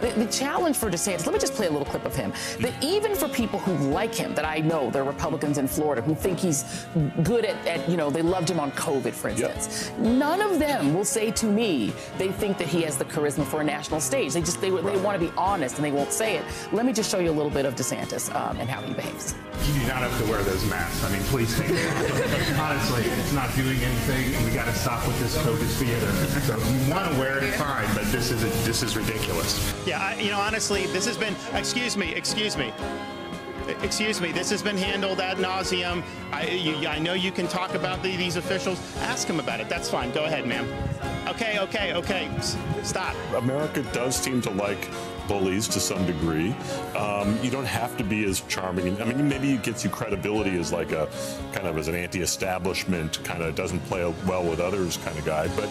[0.00, 3.14] The, challenge for DeSantis, let me just play a little clip of him, that even
[3.14, 6.86] for people who like him, that I know, they're Republicans in Florida, who think he's
[7.22, 9.98] good at, at you know, they loved him on COVID, for instance, yep.
[9.98, 13.60] none of them will say to me they think that he has the charisma for
[13.60, 14.32] a national stage.
[14.32, 14.84] They just, they, right.
[14.84, 16.44] they want to be honest and they won't say it.
[16.72, 19.34] Let me just show you a little bit of DeSantis um, and how he behaves.
[19.64, 21.02] You do not have to wear those masks.
[21.04, 22.58] I mean, please take it.
[22.58, 24.44] Honestly, it's not doing anything.
[24.44, 26.12] We got to stop with this COVID theater.
[26.42, 29.74] So if you want to wear it, fine, but this is, a, this is ridiculous.
[29.86, 32.72] Yeah, I, you know, honestly, this has been, excuse me, excuse me.
[33.82, 36.02] Excuse me, this has been handled ad nauseum.
[36.32, 38.80] I, you, I know you can talk about the, these officials.
[38.98, 39.68] Ask them about it.
[39.68, 40.10] That's fine.
[40.12, 40.68] Go ahead, ma'am.
[41.28, 42.30] Okay, okay, okay.
[42.82, 43.14] Stop.
[43.34, 44.88] America does seem to like
[45.28, 46.54] bullies to some degree.
[46.96, 49.00] Um, you don't have to be as charming.
[49.00, 51.08] I mean, maybe it gets you credibility as like a
[51.52, 55.48] kind of as an anti-establishment kind of doesn't play well with others kind of guy.
[55.56, 55.68] But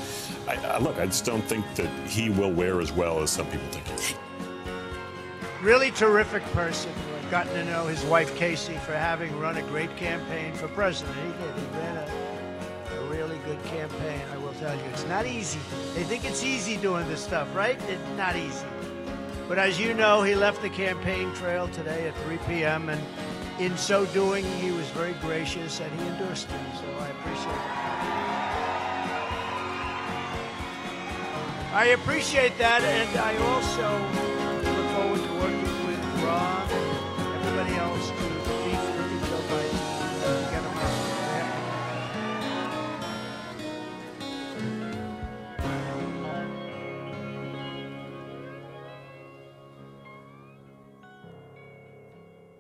[0.48, 3.48] I, I, look, I just don't think that he will wear as well as some
[3.48, 4.18] people think.
[5.62, 6.92] Really terrific person.
[7.18, 11.16] I've gotten to know his wife Casey for having run a great campaign for president.
[11.18, 11.56] He did.
[11.56, 14.22] He ran a, a really good campaign.
[14.32, 15.60] I will tell you, it's not easy.
[15.96, 17.80] They think it's easy doing this stuff, right?
[17.90, 18.66] It's not easy.
[19.48, 22.90] But as you know, he left the campaign trail today at 3 p.m.
[22.90, 23.02] and
[23.60, 28.12] in so doing, he was very gracious and he endorsed me, so I appreciate that.
[31.74, 34.00] I appreciate that, and I also
[34.72, 38.35] look forward to working with Ron and everybody else